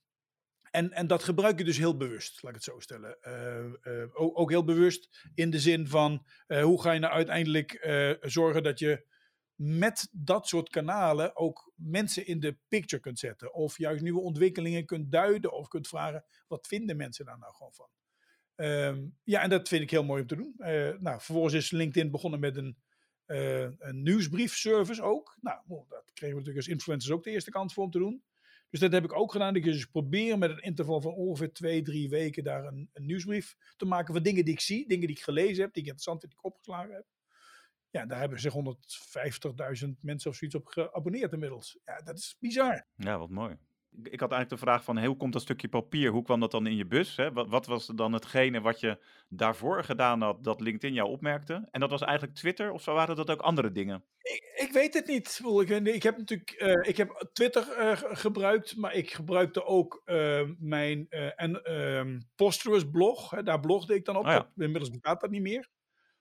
en, 0.71 0.93
en 0.93 1.07
dat 1.07 1.23
gebruik 1.23 1.59
je 1.59 1.65
dus 1.65 1.79
heel 1.79 1.97
bewust, 1.97 2.43
laat 2.43 2.51
ik 2.51 2.57
het 2.57 2.75
zo 2.75 2.81
stellen. 2.81 3.19
Uh, 3.23 3.93
uh, 3.93 4.09
ook, 4.13 4.51
heel 4.51 4.65
bewust 4.65 5.29
in 5.35 5.51
de 5.51 5.61
zin 5.61 5.89
van 5.89 6.27
uh, 6.49 6.63
hoe 6.63 6.83
ga 6.83 6.93
je 6.93 7.01
nou 7.01 7.13
uiteindelijk 7.13 7.87
zorgen 8.21 8.63
dat 8.63 8.79
je 8.79 9.07
met 9.59 10.09
dat 10.13 10.49
soort 10.49 10.69
kanalen 10.69 11.37
ook 11.37 11.73
mensen 11.75 12.27
in 12.27 12.41
de 12.41 12.57
picture 12.69 13.03
kunt 13.03 13.19
zetten. 13.19 13.55
Of 13.55 13.79
juist 13.79 14.03
nieuwe 14.03 14.21
ontwikkelingen 14.21 14.87
kunt 14.87 15.13
duiden 15.13 15.53
of 15.53 15.69
kunt 15.69 15.89
vragen, 15.89 16.25
wat 16.47 16.67
vinden 16.67 16.97
mensen 16.97 17.25
daar 17.25 17.39
nou 17.39 17.55
gewoon 17.55 17.75
van? 17.75 17.89
Um, 18.57 19.17
ja, 19.25 19.43
en 19.43 19.51
dat 19.51 19.69
vind 19.69 19.83
ik 19.83 19.91
heel 19.91 20.05
mooi 20.05 20.21
om 20.23 20.27
te 20.29 20.37
doen. 20.37 20.55
nou, 21.01 21.21
vervolgens 21.21 21.55
is 21.55 21.71
LinkedIn 21.71 22.11
begonnen 22.11 22.41
met 22.41 22.57
een, 22.57 22.77
een 23.79 24.03
nieuwsbriefservice 24.03 25.03
ook. 25.03 25.37
Nou, 25.41 25.61
dat 25.89 26.11
kregen 26.13 26.37
we 26.37 26.41
natuurlijk 26.41 26.57
als 26.57 26.69
influencers 26.69 27.13
ook 27.13 27.25
de 27.25 27.31
eerste 27.31 27.51
kans 27.51 27.75
voor 27.75 27.85
om 27.85 27.91
te 27.91 27.99
doen. 27.99 28.23
Dus 28.71 28.81
dat 28.81 28.93
heb 28.93 29.05
ik 29.05 29.13
ook 29.13 29.33
gedaan. 29.33 29.57
Ik 29.57 29.65
dus 29.65 29.87
proberen 29.87 30.39
met 30.39 30.51
een 30.51 30.63
interval 30.63 31.01
van 31.01 31.13
ongeveer 31.13 31.53
twee, 31.53 31.83
drie 31.83 32.09
weken 32.09 32.45
daar 32.45 32.65
een, 32.65 32.91
een, 32.93 33.07
nieuwsbrief 33.07 33.57
te 33.77 33.85
maken 33.85 34.15
van 34.15 34.23
dingen 34.23 34.45
die 34.45 34.55
ik 34.55 34.61
zie, 34.61 34.89
dingen 34.89 35.07
die 35.07 35.17
ik 35.17 35.23
gelezen 35.23 35.63
heb, 35.63 35.73
die 35.73 35.83
ik 35.83 35.89
interessant 35.89 36.21
vind, 36.21 36.33
die 36.33 36.41
ik 36.41 36.47
opgeslagen 36.53 36.95
heb. 36.95 37.07
Ja, 37.91 38.07
daar 38.07 38.19
hebben 38.19 38.41
zich 38.41 38.55
150.000 38.55 39.89
mensen 40.01 40.31
of 40.31 40.37
zoiets 40.37 40.57
op 40.57 40.67
geabonneerd 40.67 41.33
inmiddels. 41.33 41.79
Ja, 41.85 42.01
dat 42.01 42.19
is 42.19 42.37
bizar. 42.39 42.87
Ja, 42.95 43.19
wat 43.19 43.31
mooi 43.31 43.59
ik 44.03 44.21
had 44.21 44.33
eigenlijk 44.33 44.49
de 44.51 44.67
vraag 44.67 44.85
van, 44.85 45.05
hoe 45.05 45.17
komt 45.17 45.33
dat 45.33 45.43
stukje 45.43 45.69
papier, 45.69 46.11
hoe 46.11 46.23
kwam 46.23 46.41
dat 46.41 46.51
dan 46.51 46.67
in 46.67 46.77
je 46.77 46.87
bus? 46.87 47.17
Hè? 47.17 47.33
Wat, 47.33 47.49
wat, 47.49 47.67
was 47.67 47.87
dan 47.87 48.13
hetgene 48.13 48.61
wat 48.61 48.81
je 48.81 48.99
daarvoor 49.29 49.85
gedaan 49.85 50.21
had, 50.21 50.45
dat 50.45 50.61
LinkedIn 50.61 50.95
jou 50.95 51.09
opmerkte? 51.09 51.69
En 51.71 51.81
dat 51.81 51.91
was 51.91 52.03
eigenlijk 52.03 52.39
Twitter, 52.39 52.73
of 52.73 52.83
zo 52.83 52.95
waren 52.95 53.17
dat 53.17 53.31
ook 53.31 53.41
andere 53.41 53.73
dingen? 53.73 54.05
Ik, 54.19 54.43
ik 54.55 54.73
weet 54.73 54.95
het 54.95 55.07
niet. 55.07 55.41
Ik, 55.61 55.87
ik 55.87 56.03
heb 56.03 56.17
natuurlijk 56.17 56.61
uh, 56.63 56.89
ik 56.89 56.97
heb 56.97 57.29
Twitter 57.33 57.79
uh, 57.79 57.93
gebruikt, 57.97 58.77
maar 58.77 58.95
ik 58.95 59.11
gebruikte 59.11 59.65
ook 59.65 60.03
uh, 60.05 60.43
mijn 60.59 61.09
en, 61.09 61.65
ehm, 61.65 62.21
Posterous 62.35 62.91
blog. 62.91 63.31
Hè, 63.31 63.43
daar 63.43 63.61
blogde 63.61 63.95
ik 63.95 64.05
dan 64.05 64.17
op. 64.17 64.25
Oh 64.25 64.31
ja. 64.31 64.51
Inmiddels 64.57 64.91
bestaat 64.91 65.21
dat 65.21 65.31
niet 65.31 65.43
meer. 65.43 65.69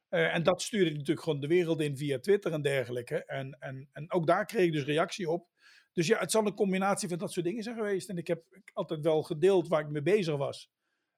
En 0.10 0.44
dat 0.44 0.62
stuurde 0.62 0.90
ik 0.90 0.98
natuurlijk 0.98 1.24
gewoon 1.24 1.40
de 1.40 1.48
wereld 1.48 1.82
in 1.82 1.98
via 1.98 2.20
Twitter 2.20 2.52
en 2.52 2.62
dergelijke. 2.62 3.26
En, 3.26 3.58
en, 3.60 3.90
en 3.92 4.12
ook 4.12 4.28
daar 4.28 4.46
kreeg 4.46 4.66
ik 4.66 4.72
dus 4.72 4.84
reactie 4.84 5.30
op. 5.30 5.48
Dus 5.94 6.08
ja, 6.08 6.20
het 6.20 6.32
zal 6.32 6.46
een 6.46 6.54
combinatie 6.54 7.10
van 7.10 7.18
dat 7.18 7.32
soort 7.32 7.46
dingen 7.46 7.64
zijn 7.64 7.76
geweest. 7.76 8.10
En 8.10 8.18
ik 8.18 8.28
heb 8.28 8.44
altijd 8.74 9.02
wel 9.02 9.24
gedeeld 9.24 9.68
waar 9.68 9.82
ik 9.82 9.90
mee 9.90 10.02
bezig 10.02 10.36
was. 10.36 10.70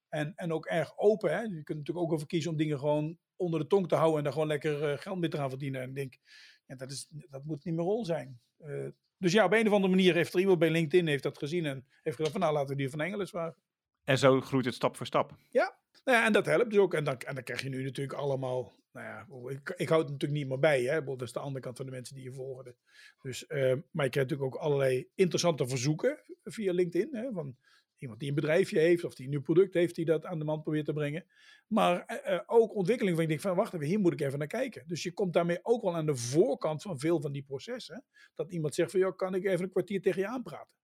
En, 0.09 0.33
en 0.35 0.53
ook 0.53 0.65
erg 0.65 0.97
open. 0.97 1.31
Hè? 1.31 1.41
Je 1.41 1.63
kunt 1.63 1.77
natuurlijk 1.77 2.05
ook 2.05 2.13
over 2.13 2.27
kiezen 2.27 2.51
om 2.51 2.57
dingen 2.57 2.79
gewoon 2.79 3.17
onder 3.35 3.59
de 3.59 3.67
tong 3.67 3.87
te 3.87 3.95
houden 3.95 4.17
en 4.17 4.23
daar 4.23 4.33
gewoon 4.33 4.47
lekker 4.47 4.91
uh, 4.91 4.97
geld 4.97 5.19
mee 5.19 5.29
te 5.29 5.37
gaan 5.37 5.49
verdienen. 5.49 5.81
En 5.81 5.89
ik 5.89 5.95
denk, 5.95 6.17
ja, 6.65 6.75
dat, 6.75 6.91
is, 6.91 7.07
dat 7.09 7.43
moet 7.43 7.63
niet 7.63 7.75
meer 7.75 7.85
rol 7.85 8.05
zijn. 8.05 8.39
Uh, 8.59 8.87
dus 9.17 9.31
ja, 9.31 9.45
op 9.45 9.53
een 9.53 9.67
of 9.67 9.73
andere 9.73 9.95
manier 9.95 10.13
heeft 10.13 10.33
er 10.33 10.39
iemand 10.39 10.59
bij 10.59 10.69
LinkedIn 10.69 11.07
heeft 11.07 11.23
dat 11.23 11.37
gezien 11.37 11.65
en 11.65 11.85
heeft 12.01 12.15
gezegd 12.15 12.31
van 12.31 12.41
nou 12.41 12.53
laten 12.53 12.69
we 12.69 12.75
die 12.75 12.89
van 12.89 13.01
Engels 13.01 13.29
vragen. 13.29 13.61
En 14.03 14.17
zo 14.17 14.41
groeit 14.41 14.65
het 14.65 14.73
stap 14.73 14.95
voor 14.95 15.05
stap. 15.05 15.35
Ja, 15.49 15.77
nou 16.03 16.17
ja 16.17 16.25
en 16.25 16.33
dat 16.33 16.45
helpt 16.45 16.69
dus 16.69 16.79
ook. 16.79 16.93
En 16.93 17.03
dan, 17.03 17.17
en 17.17 17.35
dan 17.35 17.43
krijg 17.43 17.61
je 17.61 17.69
nu 17.69 17.83
natuurlijk 17.83 18.19
allemaal 18.19 18.78
nou 18.91 19.05
ja, 19.05 19.49
ik, 19.49 19.73
ik 19.75 19.89
hou 19.89 20.01
het 20.01 20.11
natuurlijk 20.11 20.39
niet 20.39 20.49
meer 20.49 20.59
bij. 20.59 20.83
Hè? 20.83 21.03
Dat 21.03 21.21
is 21.21 21.33
de 21.33 21.39
andere 21.39 21.63
kant 21.63 21.77
van 21.77 21.85
de 21.85 21.91
mensen 21.91 22.15
die 22.15 22.23
je 22.23 22.31
volgen. 22.31 22.75
Dus, 23.21 23.45
uh, 23.47 23.59
maar 23.91 24.05
je 24.05 24.11
krijgt 24.11 24.29
natuurlijk 24.29 24.55
ook 24.55 24.61
allerlei 24.61 25.09
interessante 25.15 25.67
verzoeken 25.67 26.23
via 26.43 26.73
LinkedIn. 26.73 27.15
Hè? 27.15 27.31
Van 27.31 27.57
iemand 27.97 28.19
die 28.19 28.29
een 28.29 28.35
bedrijfje 28.35 28.79
heeft 28.79 29.03
of 29.03 29.15
die 29.15 29.25
een 29.25 29.31
nieuw 29.31 29.41
product 29.41 29.73
heeft 29.73 29.95
die 29.95 30.05
dat 30.05 30.25
aan 30.25 30.39
de 30.39 30.45
man 30.45 30.61
probeert 30.61 30.85
te 30.85 30.93
brengen. 30.93 31.25
Maar 31.67 32.21
uh, 32.27 32.39
ook 32.45 32.75
ontwikkeling 32.75 33.15
van 33.15 33.23
ik 33.23 33.29
denk 33.29 33.41
van 33.41 33.55
wacht 33.55 33.73
even, 33.73 33.87
hier 33.87 33.99
moet 33.99 34.13
ik 34.13 34.21
even 34.21 34.39
naar 34.39 34.47
kijken. 34.47 34.87
Dus 34.87 35.03
je 35.03 35.13
komt 35.13 35.33
daarmee 35.33 35.59
ook 35.61 35.81
wel 35.81 35.95
aan 35.95 36.05
de 36.05 36.15
voorkant 36.15 36.81
van 36.81 36.99
veel 36.99 37.21
van 37.21 37.31
die 37.31 37.43
processen. 37.43 38.03
Dat 38.35 38.51
iemand 38.51 38.75
zegt 38.75 38.91
van 38.91 38.99
ja, 38.99 39.11
kan 39.11 39.35
ik 39.35 39.45
even 39.45 39.63
een 39.63 39.71
kwartier 39.71 40.01
tegen 40.01 40.21
je 40.21 40.27
aanpraten. 40.27 40.77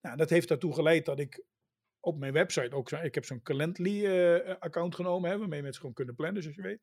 Nou, 0.00 0.16
dat 0.16 0.30
heeft 0.30 0.48
daartoe 0.48 0.74
geleid 0.74 1.04
dat 1.04 1.18
ik 1.18 1.44
op 2.00 2.18
mijn 2.18 2.32
website 2.32 2.76
ook, 2.76 2.90
ik 2.90 3.14
heb 3.14 3.24
zo'n 3.24 3.42
Calendly 3.42 4.04
uh, 4.04 4.54
account 4.58 4.94
genomen, 4.94 5.30
hè, 5.30 5.38
waarmee 5.38 5.62
mensen 5.62 5.80
gewoon 5.80 5.94
kunnen 5.94 6.14
plannen, 6.14 6.42
zoals 6.42 6.56
je 6.56 6.62
weet 6.62 6.82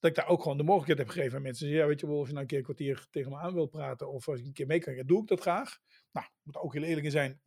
dat 0.00 0.10
ik 0.10 0.16
daar 0.16 0.28
ook 0.28 0.42
gewoon 0.42 0.56
de 0.56 0.62
mogelijkheid 0.62 0.98
heb 0.98 1.08
gegeven 1.08 1.36
aan 1.36 1.42
mensen. 1.42 1.68
Ja, 1.68 1.86
weet 1.86 2.00
je 2.00 2.06
wel, 2.06 2.18
als 2.18 2.26
je 2.26 2.32
nou 2.32 2.42
een 2.42 2.48
keer 2.48 2.58
een 2.58 2.64
kwartier 2.64 3.06
tegen 3.10 3.30
me 3.30 3.38
aan 3.38 3.54
wil 3.54 3.66
praten 3.66 4.10
of 4.12 4.28
als 4.28 4.40
ik 4.40 4.46
een 4.46 4.52
keer 4.52 4.66
mee 4.66 4.78
kan, 4.78 4.94
ja, 4.94 5.02
doe 5.02 5.22
ik 5.22 5.28
dat 5.28 5.40
graag. 5.40 5.78
Nou, 6.12 6.26
moet 6.42 6.56
ook 6.56 6.74
heel 6.74 6.82
eerlijk 6.82 7.10
zijn. 7.10 7.40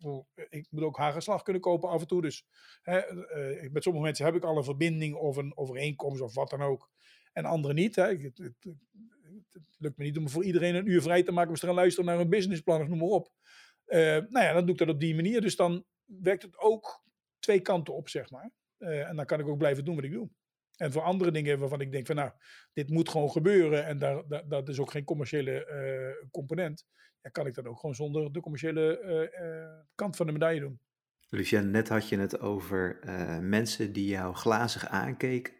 Ik 0.50 0.68
moet 0.70 0.84
ook 0.84 0.98
hagelslag 0.98 1.42
kunnen 1.42 1.62
kopen 1.62 1.90
af 1.90 2.02
en 2.02 2.08
toe. 2.08 2.22
Dus 2.22 2.46
hè, 2.82 3.12
uh, 3.12 3.72
met 3.72 3.84
sommige 3.84 4.06
mensen 4.06 4.26
heb 4.26 4.36
ik 4.36 4.44
al 4.44 4.58
een 4.58 4.64
verbinding 4.64 5.16
of 5.16 5.38
een 5.38 5.58
overeenkomst 5.58 6.22
of 6.22 6.34
wat 6.34 6.50
dan 6.50 6.62
ook. 6.62 6.90
En 7.34 7.46
anderen 7.46 7.76
niet. 7.76 7.96
Hè. 7.96 8.16
Het, 8.16 8.38
het, 8.38 8.76
lukt 9.78 9.98
me 9.98 10.04
niet 10.04 10.18
om 10.18 10.30
voor 10.30 10.44
iedereen 10.44 10.76
een 10.76 10.90
uur 10.90 11.02
vrij 11.02 11.24
te 11.24 11.32
maken. 11.32 11.54
We 11.54 11.60
gaan 11.60 11.76
luisteren 11.76 12.06
naar 12.06 12.20
een 12.20 12.30
businessplan 12.30 12.82
of 12.82 12.88
noem 12.88 12.98
maar 12.98 13.08
op. 13.08 13.32
Uh, 13.88 14.00
nou 14.00 14.46
ja, 14.46 14.54
dan 14.54 14.66
doe 14.66 14.72
ik 14.72 14.78
dat 14.78 14.90
op 14.90 15.00
die 15.00 15.16
manier. 15.16 15.42
Dus 15.42 15.56
dan 15.56 15.86
werkt 16.06 16.42
het 16.42 16.58
ook 16.58 17.04
twee 17.40 17.60
kanten 17.60 17.94
op, 17.94 18.10
zeg 18.10 18.30
maar. 18.30 18.52
En 18.78 19.16
dan 19.16 19.26
kan 19.26 19.40
ik 19.40 19.48
ook 19.48 19.58
blijven 19.58 19.86
doen 19.86 19.96
wat 19.96 20.04
ik 20.04 20.12
doe. 20.12 20.30
En 20.82 20.92
voor 20.92 21.02
andere 21.02 21.32
dingen 21.32 21.60
waarvan 21.60 21.82
ik 21.82 21.92
denk 21.92 22.06
van 22.06 22.16
nou, 22.16 22.32
dit 22.74 22.90
moet 22.90 23.10
gewoon 23.10 23.32
gebeuren 23.32 23.86
en 23.86 24.00
daar, 24.00 24.24
daar 24.28 24.48
dat 24.48 24.70
is 24.70 24.80
ook 24.80 24.92
geen 24.92 25.04
commerciële 25.04 25.68
uh, 26.24 26.30
component. 26.32 26.86
Ja, 27.22 27.30
kan 27.30 27.48
ik 27.48 27.54
dat 27.54 27.66
ook 27.66 27.80
gewoon 27.80 27.96
zonder 27.96 28.32
de 28.32 28.40
commerciële 28.40 29.02
uh, 29.04 29.48
uh, 29.48 29.66
kant 29.96 30.16
van 30.16 30.26
de 30.26 30.32
medaille 30.32 30.60
doen. 30.60 30.80
Lucien, 31.30 31.72
net 31.72 31.90
had 31.90 32.10
je 32.10 32.18
het 32.18 32.40
over 32.40 33.00
mensen 33.42 33.94
die 33.94 34.08
jou 34.08 34.36
glazig 34.36 34.88
aankeken. 34.88 35.54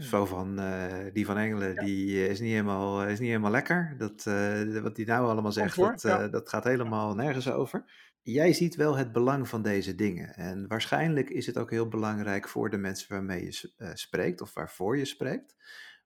Zo 0.00 0.26
van, 0.26 0.58
eh, 0.58 1.12
die 1.12 1.26
van 1.26 1.36
Engelen, 1.36 1.74
Ja. 1.74 1.82
die 1.82 2.28
is, 2.28 2.40
niet 2.40 2.50
helemaal, 2.50 3.04
is 3.04 3.18
niet 3.18 3.28
helemaal 3.28 3.50
lekker. 3.50 3.94
Dat, 3.98 4.26
eh, 4.26 4.78
wat 4.82 4.96
die 4.96 5.06
nou 5.06 5.28
allemaal 5.28 5.52
zegt, 5.52 5.74
voor, 5.74 5.90
dat, 5.90 6.02
ja. 6.02 6.22
eh, 6.22 6.30
dat 6.30 6.48
gaat 6.48 6.64
helemaal 6.64 7.14
nergens 7.14 7.50
over. 7.50 7.84
Jij 8.22 8.52
ziet 8.52 8.74
wel 8.74 8.96
het 8.96 9.12
belang 9.12 9.48
van 9.48 9.62
deze 9.62 9.94
dingen. 9.94 10.34
En 10.34 10.68
waarschijnlijk 10.68 11.30
is 11.30 11.46
het 11.46 11.58
ook 11.58 11.70
heel 11.70 11.88
belangrijk 11.88 12.48
voor 12.48 12.70
de 12.70 12.76
mensen 12.76 13.12
waarmee 13.12 13.44
je 13.44 13.72
eh, 13.76 13.90
spreekt 13.94 14.40
of 14.40 14.54
waarvoor 14.54 14.96
je 14.98 15.04
spreekt. 15.04 15.56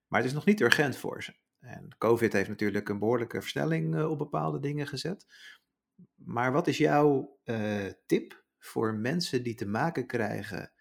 Maar 0.07 0.21
het 0.21 0.29
is 0.29 0.35
nog 0.35 0.45
niet 0.45 0.61
urgent 0.61 0.97
voor 0.97 1.23
ze. 1.23 1.35
En 1.61 1.89
COVID 1.99 2.33
heeft 2.33 2.49
natuurlijk 2.49 2.89
een 2.89 2.99
behoorlijke 2.99 3.41
versnelling 3.41 3.95
eh, 3.95 4.11
op 4.11 4.19
bepaalde 4.19 4.61
dingen 4.61 4.87
gezet. 4.87 5.27
Maar 6.15 6.53
wat 6.53 6.67
is 6.67 6.79
jouw 6.79 7.39
eh, 7.45 7.87
tip 8.07 8.45
voor 8.59 8.95
mensen 8.95 9.43
die 9.43 9.55
te 9.55 9.67
maken 9.67 10.07
krijgen 10.07 10.73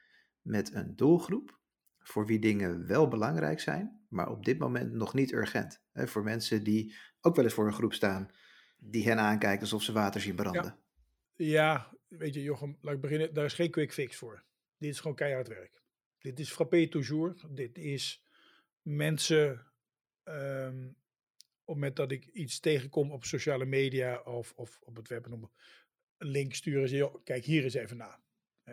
met 0.41 0.73
een 0.73 0.95
doelgroep, 0.95 1.59
voor 1.99 2.25
wie 2.25 2.39
dingen 2.39 2.87
wel 2.87 3.07
belangrijk 3.07 3.59
zijn, 3.59 4.05
maar 4.09 4.29
op 4.29 4.45
dit 4.45 4.59
moment 4.59 4.91
nog 4.91 5.13
niet 5.13 5.33
urgent? 5.33 5.83
Hè, 5.91 6.07
voor 6.07 6.23
mensen 6.23 6.63
die 6.63 6.95
ook 7.21 7.35
wel 7.35 7.45
eens 7.45 7.53
voor 7.53 7.67
een 7.67 7.73
groep 7.73 7.93
staan, 7.93 8.29
die 8.77 9.07
hen 9.07 9.19
aankijkt 9.19 9.61
alsof 9.61 9.83
ze 9.83 9.91
water 9.91 10.21
zien 10.21 10.35
branden. 10.35 10.63
Ja, 10.63 10.82
weet 12.07 12.33
je, 12.33 12.41
Jochem, 12.41 12.77
laat 12.81 12.95
ik 12.95 13.01
beginnen. 13.01 13.33
Daar 13.33 13.45
is 13.45 13.53
geen 13.53 13.71
quick 13.71 13.93
fix 13.93 14.15
voor. 14.15 14.43
Dit 14.77 14.89
is 14.89 14.99
gewoon 14.99 15.15
keihard 15.15 15.47
werk. 15.47 15.81
Dit 16.17 16.39
is 16.39 16.51
frappé 16.51 16.87
toujours. 16.87 17.45
Dit 17.49 17.77
is 17.77 18.25
mensen. 18.81 19.71
ehm, 20.23 20.91
op 21.65 21.73
het 21.73 21.75
moment 21.75 21.95
dat 21.95 22.11
ik 22.11 22.25
iets 22.25 22.59
tegenkom 22.59 23.11
op 23.11 23.23
sociale 23.23 23.65
media 23.65 24.21
of, 24.21 24.53
of 24.55 24.79
op 24.81 24.95
het 24.95 25.07
web, 25.07 25.25
een 25.25 25.49
link 26.17 26.53
sturen 26.53 26.89
ze, 26.89 27.19
kijk 27.23 27.45
hier 27.45 27.63
eens 27.63 27.73
even 27.73 27.97
na. 27.97 28.21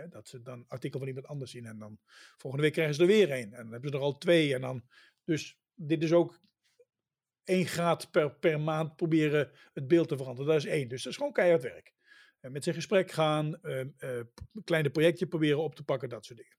Dat 0.09 0.29
ze 0.29 0.42
dan 0.42 0.64
artikel 0.68 0.99
van 0.99 1.09
iemand 1.09 1.27
anders 1.27 1.51
zien 1.51 1.66
en 1.66 1.79
dan 1.79 1.99
volgende 2.37 2.64
week 2.64 2.75
krijgen 2.75 2.94
ze 2.94 3.01
er 3.01 3.07
weer 3.07 3.31
een. 3.31 3.55
En 3.55 3.62
dan 3.62 3.73
hebben 3.73 3.90
ze 3.90 3.96
er 3.96 4.03
al 4.03 4.18
twee. 4.18 4.55
En 4.55 4.61
dan, 4.61 4.88
dus 5.25 5.59
dit 5.75 6.03
is 6.03 6.12
ook 6.12 6.40
één 7.44 7.66
graad 7.66 8.11
per, 8.11 8.35
per 8.35 8.61
maand 8.61 8.96
proberen 8.96 9.51
het 9.73 9.88
beeld 9.88 10.09
te 10.09 10.16
veranderen. 10.16 10.51
Dat 10.51 10.64
is 10.64 10.70
één. 10.70 10.88
Dus 10.88 11.03
dat 11.03 11.12
is 11.12 11.18
gewoon 11.18 11.33
keihard 11.33 11.62
werk. 11.62 11.92
En 12.40 12.53
met 12.53 12.62
zijn 12.62 12.74
gesprek 12.74 13.11
gaan, 13.11 13.61
eh, 13.62 13.81
eh, 13.81 14.26
p- 14.35 14.64
kleine 14.64 14.90
projectje 14.90 15.26
proberen 15.26 15.62
op 15.62 15.74
te 15.74 15.85
pakken, 15.85 16.09
dat 16.09 16.24
soort 16.24 16.38
dingen. 16.38 16.57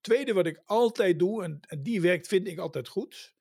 Tweede 0.00 0.32
wat 0.32 0.46
ik 0.46 0.62
altijd 0.64 1.18
doe, 1.18 1.44
en, 1.44 1.60
die 1.82 2.00
werkt 2.00 2.26
vind 2.28 2.46
ik 2.46 2.58
altijd 2.58 2.88
goed, 2.88 3.34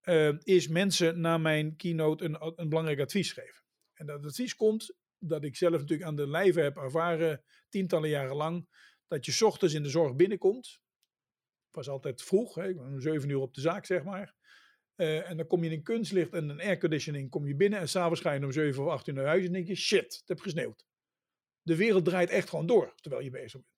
eh, 0.00 0.32
is 0.38 0.68
mensen 0.68 1.20
na 1.20 1.38
mijn 1.38 1.76
keynote 1.76 2.24
een, 2.24 2.52
een 2.56 2.68
belangrijk 2.68 3.00
advies 3.00 3.32
geven. 3.32 3.64
En 3.94 4.06
dat 4.06 4.24
advies 4.24 4.56
komt 4.56 4.96
dat 5.18 5.44
ik 5.44 5.56
zelf 5.56 5.80
natuurlijk 5.80 6.08
aan 6.08 6.16
de 6.16 6.28
lijve 6.28 6.60
heb 6.60 6.76
ervaren, 6.76 7.44
tientallen 7.68 8.08
jaren 8.08 8.36
lang, 8.36 8.68
dat 9.06 9.26
je 9.26 9.46
ochtends 9.46 9.74
in 9.74 9.82
de 9.82 9.88
zorg 9.88 10.16
binnenkomt. 10.16 10.80
was 11.70 11.88
altijd 11.88 12.22
vroeg, 12.22 12.54
hè, 12.54 12.70
om 12.70 13.00
zeven 13.00 13.28
uur 13.28 13.38
op 13.38 13.54
de 13.54 13.60
zaak, 13.60 13.86
zeg 13.86 14.04
maar. 14.04 14.34
Eh, 14.94 15.30
en 15.30 15.36
dan 15.36 15.46
kom 15.46 15.64
je 15.64 15.70
in 15.70 15.82
kunstlicht 15.82 16.32
en 16.32 16.48
een 16.48 16.60
airconditioning, 16.60 17.30
kom 17.30 17.46
je 17.46 17.56
binnen 17.56 17.78
en 17.78 17.88
s'avonds 17.88 18.20
ga 18.20 18.32
je 18.32 18.44
om 18.44 18.52
zeven 18.52 18.84
of 18.84 18.90
acht 18.90 19.06
uur 19.06 19.14
naar 19.14 19.26
huis 19.26 19.44
en 19.44 19.52
denk 19.52 19.66
je, 19.66 19.74
shit, 19.74 20.16
het 20.16 20.22
heeft 20.24 20.42
gesneeuwd. 20.42 20.84
De 21.66 21.76
wereld 21.76 22.04
draait 22.04 22.30
echt 22.30 22.48
gewoon 22.48 22.66
door 22.66 22.94
terwijl 22.96 23.22
je 23.22 23.30
bezig 23.30 23.60
bent. 23.60 23.74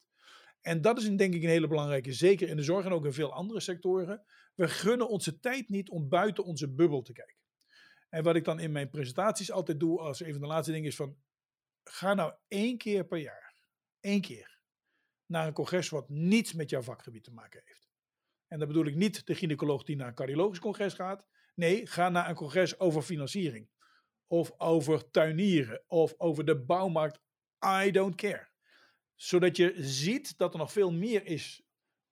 En 0.60 0.80
dat 0.80 0.98
is 0.98 1.04
denk 1.04 1.34
ik 1.34 1.42
een 1.42 1.48
hele 1.48 1.68
belangrijke, 1.68 2.12
zeker 2.12 2.48
in 2.48 2.56
de 2.56 2.62
zorg 2.62 2.84
en 2.84 2.92
ook 2.92 3.04
in 3.04 3.12
veel 3.12 3.32
andere 3.32 3.60
sectoren. 3.60 4.24
We 4.54 4.68
gunnen 4.68 5.08
onze 5.08 5.40
tijd 5.40 5.68
niet 5.68 5.90
om 5.90 6.08
buiten 6.08 6.44
onze 6.44 6.74
bubbel 6.74 7.02
te 7.02 7.12
kijken. 7.12 7.36
En 8.08 8.22
wat 8.22 8.36
ik 8.36 8.44
dan 8.44 8.60
in 8.60 8.72
mijn 8.72 8.90
presentaties 8.90 9.50
altijd 9.50 9.80
doe, 9.80 10.00
als 10.00 10.20
een 10.20 10.32
van 10.32 10.40
de 10.40 10.46
laatste 10.46 10.72
dingen 10.72 10.88
is 10.88 10.96
van, 10.96 11.16
ga 11.84 12.14
nou 12.14 12.32
één 12.48 12.78
keer 12.78 13.06
per 13.06 13.18
jaar, 13.18 13.54
één 14.00 14.20
keer, 14.20 14.60
naar 15.26 15.46
een 15.46 15.52
congres 15.52 15.88
wat 15.88 16.08
niets 16.08 16.52
met 16.52 16.70
jouw 16.70 16.82
vakgebied 16.82 17.24
te 17.24 17.32
maken 17.32 17.62
heeft. 17.64 17.88
En 18.46 18.58
dan 18.58 18.68
bedoel 18.68 18.86
ik 18.86 18.94
niet 18.94 19.26
de 19.26 19.34
gynaecoloog 19.34 19.84
die 19.84 19.96
naar 19.96 20.08
een 20.08 20.14
cardiologisch 20.14 20.58
congres 20.58 20.94
gaat. 20.94 21.26
Nee, 21.54 21.86
ga 21.86 22.08
naar 22.08 22.28
een 22.28 22.34
congres 22.34 22.78
over 22.78 23.02
financiering. 23.02 23.68
Of 24.26 24.52
over 24.56 25.10
tuinieren. 25.10 25.84
Of 25.86 26.14
over 26.16 26.44
de 26.44 26.64
bouwmarkt. 26.64 27.20
I 27.64 27.90
don't 27.90 28.14
care. 28.14 28.48
Zodat 29.14 29.56
je 29.56 29.72
ziet 29.76 30.38
dat 30.38 30.52
er 30.52 30.58
nog 30.58 30.72
veel 30.72 30.92
meer 30.92 31.26
is 31.26 31.62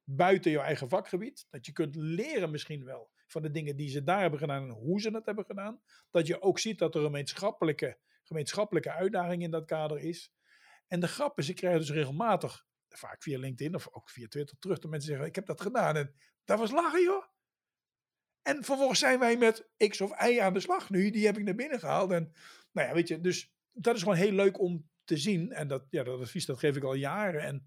buiten 0.05 0.51
jouw 0.51 0.63
eigen 0.63 0.89
vakgebied. 0.89 1.47
Dat 1.51 1.67
je 1.67 1.73
kunt 1.73 1.97
leren 1.97 2.51
misschien 2.51 2.85
wel 2.85 3.11
van 3.27 3.43
de 3.43 3.51
dingen 3.51 3.77
die 3.77 3.89
ze 3.89 4.03
daar 4.03 4.21
hebben 4.21 4.39
gedaan 4.39 4.63
en 4.63 4.71
hoe 4.71 5.01
ze 5.01 5.11
het 5.11 5.27
hebben 5.27 5.45
gedaan. 5.45 5.81
Dat 6.11 6.27
je 6.27 6.43
ook 6.43 6.59
ziet 6.59 6.79
dat 6.79 6.95
er 6.95 7.01
een 7.01 7.07
gemeenschappelijke, 7.07 7.99
gemeenschappelijke 8.23 8.91
uitdaging 8.91 9.43
in 9.43 9.51
dat 9.51 9.65
kader 9.65 9.99
is. 9.99 10.33
En 10.89 11.01
de 11.01 11.09
grap 11.09 11.39
is, 11.39 11.49
ik 11.49 11.57
krijg 11.57 11.79
dus 11.79 11.91
regelmatig, 11.91 12.67
vaak 12.89 13.23
via 13.23 13.39
LinkedIn 13.39 13.75
of 13.75 13.89
ook 13.93 14.11
via 14.11 14.29
Twitter, 14.29 14.59
terug 14.59 14.79
dat 14.79 14.91
mensen 14.91 15.09
zeggen, 15.09 15.29
ik 15.29 15.35
heb 15.35 15.47
dat 15.47 15.61
gedaan 15.61 15.97
en 15.97 16.15
dat 16.45 16.59
was 16.59 16.71
lachen 16.71 17.03
joh. 17.03 17.25
En 18.43 18.65
vervolgens 18.65 18.99
zijn 18.99 19.19
wij 19.19 19.37
met 19.37 19.69
X 19.89 20.01
of 20.01 20.29
Y 20.29 20.39
aan 20.41 20.53
de 20.53 20.61
slag 20.61 20.91
nu, 20.91 21.11
die 21.11 21.27
heb 21.27 21.39
ik 21.39 21.45
naar 21.45 21.55
binnen 21.55 21.81
gehaald. 21.81 22.11
En 22.11 22.33
nou 22.73 22.89
ja, 22.89 22.95
weet 22.95 23.09
je, 23.09 23.21
dus 23.21 23.53
dat 23.73 23.97
is 23.97 24.03
gewoon 24.03 24.17
heel 24.17 24.33
leuk 24.33 24.61
om 24.61 24.89
te 25.07 25.17
zien. 25.17 25.53
En 25.53 25.69
dat, 25.69 25.87
ja, 25.91 26.03
dat 26.03 26.21
advies 26.21 26.47
dat 26.47 26.59
geef 26.59 26.77
ik 26.77 26.85
al 26.85 26.95
jaren. 26.95 27.43
En, 27.43 27.67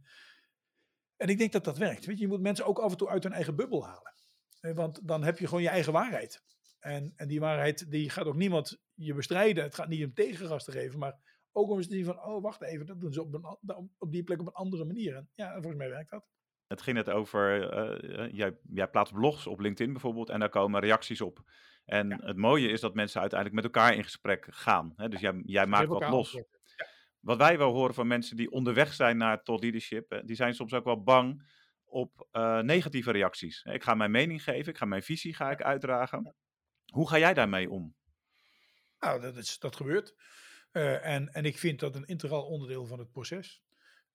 en 1.17 1.27
ik 1.27 1.37
denk 1.37 1.51
dat 1.51 1.63
dat 1.63 1.77
werkt. 1.77 2.05
Weet 2.05 2.17
je, 2.17 2.23
je 2.23 2.29
moet 2.29 2.41
mensen 2.41 2.65
ook 2.65 2.79
af 2.79 2.91
en 2.91 2.97
toe 2.97 3.09
uit 3.09 3.23
hun 3.23 3.33
eigen 3.33 3.55
bubbel 3.55 3.85
halen. 3.85 4.13
Eh, 4.59 4.75
Want 4.75 5.07
dan 5.07 5.23
heb 5.23 5.39
je 5.39 5.47
gewoon 5.47 5.63
je 5.63 5.69
eigen 5.69 5.93
waarheid. 5.93 6.43
En, 6.79 7.13
en 7.15 7.27
die 7.27 7.39
waarheid, 7.39 7.91
die 7.91 8.09
gaat 8.09 8.25
ook 8.25 8.35
niemand 8.35 8.77
je 8.93 9.13
bestrijden. 9.13 9.63
Het 9.63 9.75
gaat 9.75 9.87
niet 9.87 10.05
om 10.05 10.13
tegengas 10.13 10.63
te 10.63 10.71
geven, 10.71 10.99
maar 10.99 11.19
ook 11.51 11.69
om 11.69 11.77
eens 11.77 11.87
te 11.87 11.95
zien 11.95 12.05
van, 12.05 12.23
oh 12.23 12.41
wacht 12.41 12.61
even, 12.61 12.85
dat 12.85 12.99
doen 13.01 13.13
ze 13.13 13.21
op, 13.21 13.33
een, 13.33 13.89
op 13.97 14.11
die 14.11 14.23
plek 14.23 14.39
op 14.39 14.47
een 14.47 14.53
andere 14.53 14.85
manier. 14.85 15.15
En 15.15 15.29
ja, 15.35 15.51
volgens 15.51 15.75
mij 15.75 15.89
werkt 15.89 16.09
dat. 16.09 16.27
Het 16.67 16.81
ging 16.81 16.95
net 16.95 17.09
over, 17.09 17.71
eh, 17.71 18.23
eh, 18.23 18.33
jij, 18.33 18.57
jij 18.69 18.87
plaatst 18.87 19.13
blogs 19.13 19.47
op 19.47 19.59
LinkedIn 19.59 19.93
bijvoorbeeld 19.93 20.29
en 20.29 20.39
daar 20.39 20.49
komen 20.49 20.81
reacties 20.81 21.21
op. 21.21 21.43
En 21.85 22.23
het 22.25 22.37
mooie 22.37 22.67
is 22.67 22.81
dat 22.81 22.93
mensen 22.93 23.21
uiteindelijk 23.21 23.61
met 23.61 23.73
elkaar 23.73 23.95
in 23.95 24.03
gesprek 24.03 24.47
gaan. 24.49 24.93
Hè? 24.95 25.09
Dus 25.09 25.19
jij, 25.19 25.41
jij 25.45 25.65
maakt 25.65 25.87
wat 25.87 26.09
los. 26.09 26.43
Wat 27.19 27.37
wij 27.37 27.57
wel 27.57 27.73
horen 27.73 27.93
van 27.93 28.07
mensen 28.07 28.35
die 28.35 28.51
onderweg 28.51 28.93
zijn 28.93 29.17
naar 29.17 29.43
tot 29.43 29.61
leadership, 29.61 30.21
die 30.25 30.35
zijn 30.35 30.53
soms 30.53 30.73
ook 30.73 30.83
wel 30.83 31.03
bang 31.03 31.43
op 31.83 32.27
eh, 32.31 32.59
negatieve 32.59 33.11
reacties. 33.11 33.63
Ik 33.63 33.83
ga 33.83 33.95
mijn 33.95 34.11
mening 34.11 34.43
geven, 34.43 34.71
ik 34.71 34.77
ga 34.77 34.85
mijn 34.85 35.03
visie 35.03 35.33
ga 35.33 35.51
ik 35.51 35.61
uitdragen. 35.61 36.35
Hoe 36.85 37.09
ga 37.09 37.17
jij 37.17 37.33
daarmee 37.33 37.69
om? 37.69 37.95
Nou, 38.99 39.21
dat, 39.21 39.37
is, 39.37 39.59
dat 39.59 39.75
gebeurt. 39.75 40.15
Eh, 40.71 41.05
en, 41.05 41.33
en 41.33 41.45
ik 41.45 41.57
vind 41.57 41.79
dat 41.79 41.95
een 41.95 42.05
integraal 42.05 42.45
onderdeel 42.45 42.85
van 42.85 42.99
het 42.99 43.11
proces. 43.11 43.63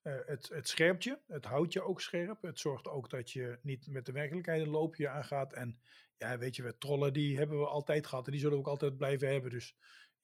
Eh, 0.01 0.13
het, 0.25 0.49
het 0.49 0.67
scherpt 0.67 1.03
je, 1.03 1.19
het 1.27 1.45
houdt 1.45 1.73
je 1.73 1.81
ook 1.81 2.01
scherp. 2.01 2.41
Het 2.41 2.59
zorgt 2.59 2.87
ook 2.87 3.09
dat 3.09 3.31
je 3.31 3.59
niet 3.61 3.87
met 3.87 4.05
de 4.05 4.11
werkelijkheid 4.11 4.61
een 4.61 4.69
loopje 4.69 5.09
aangaat. 5.09 5.53
En 5.53 5.79
ja, 6.17 6.37
weet 6.37 6.55
je, 6.55 6.63
we 6.63 6.77
trollen 6.77 7.13
die 7.13 7.37
hebben 7.37 7.59
we 7.59 7.67
altijd 7.67 8.07
gehad 8.07 8.25
en 8.25 8.31
die 8.31 8.41
zullen 8.41 8.57
we 8.57 8.63
ook 8.63 8.69
altijd 8.69 8.97
blijven 8.97 9.31
hebben. 9.31 9.51
Dus 9.51 9.75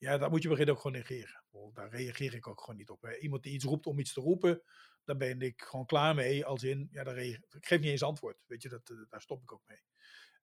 ja, 0.02 0.18
daar 0.18 0.30
moet 0.30 0.42
je 0.42 0.50
beginnen 0.50 0.76
ook 0.76 0.82
gewoon 0.82 0.98
negeren. 0.98 1.44
Daar 1.74 1.90
reageer 1.90 2.34
ik 2.34 2.48
ook 2.48 2.60
gewoon 2.60 2.76
niet 2.76 2.90
op. 2.90 3.06
Iemand 3.20 3.44
die 3.44 3.54
iets 3.54 3.66
roept 3.66 3.86
om 3.86 4.00
iets 4.00 4.14
te 4.14 4.22
roepen, 4.22 4.62
daar 5.04 5.18
ben 5.18 5.42
ik 5.42 5.62
gewoon 5.62 5.86
klaar 5.86 6.16
mee. 6.16 6.46
Als 6.46 6.64
in, 6.64 6.90
ja, 6.92 7.04
daar 7.04 7.18
ik 7.18 7.40
geef 7.50 7.80
niet 7.80 7.90
eens 7.90 8.04
antwoord. 8.04 8.38
Weet 8.46 8.62
je, 8.62 8.70
dat, 8.70 8.90
eh, 8.90 8.98
daar 9.10 9.22
stop 9.22 9.42
ik 9.42 9.52
ook 9.52 9.64
mee. 9.66 9.84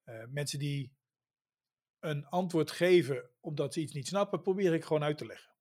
Eh, 0.03 0.25
mensen 0.27 0.59
die 0.59 0.93
een 1.99 2.25
antwoord 2.25 2.71
geven 2.71 3.31
omdat 3.39 3.73
ze 3.73 3.81
iets 3.81 3.93
niet 3.93 4.07
snappen, 4.07 4.41
probeer 4.41 4.73
ik 4.73 4.85
gewoon 4.85 5.03
uit 5.03 5.17
te 5.17 5.25
leggen. 5.25 5.55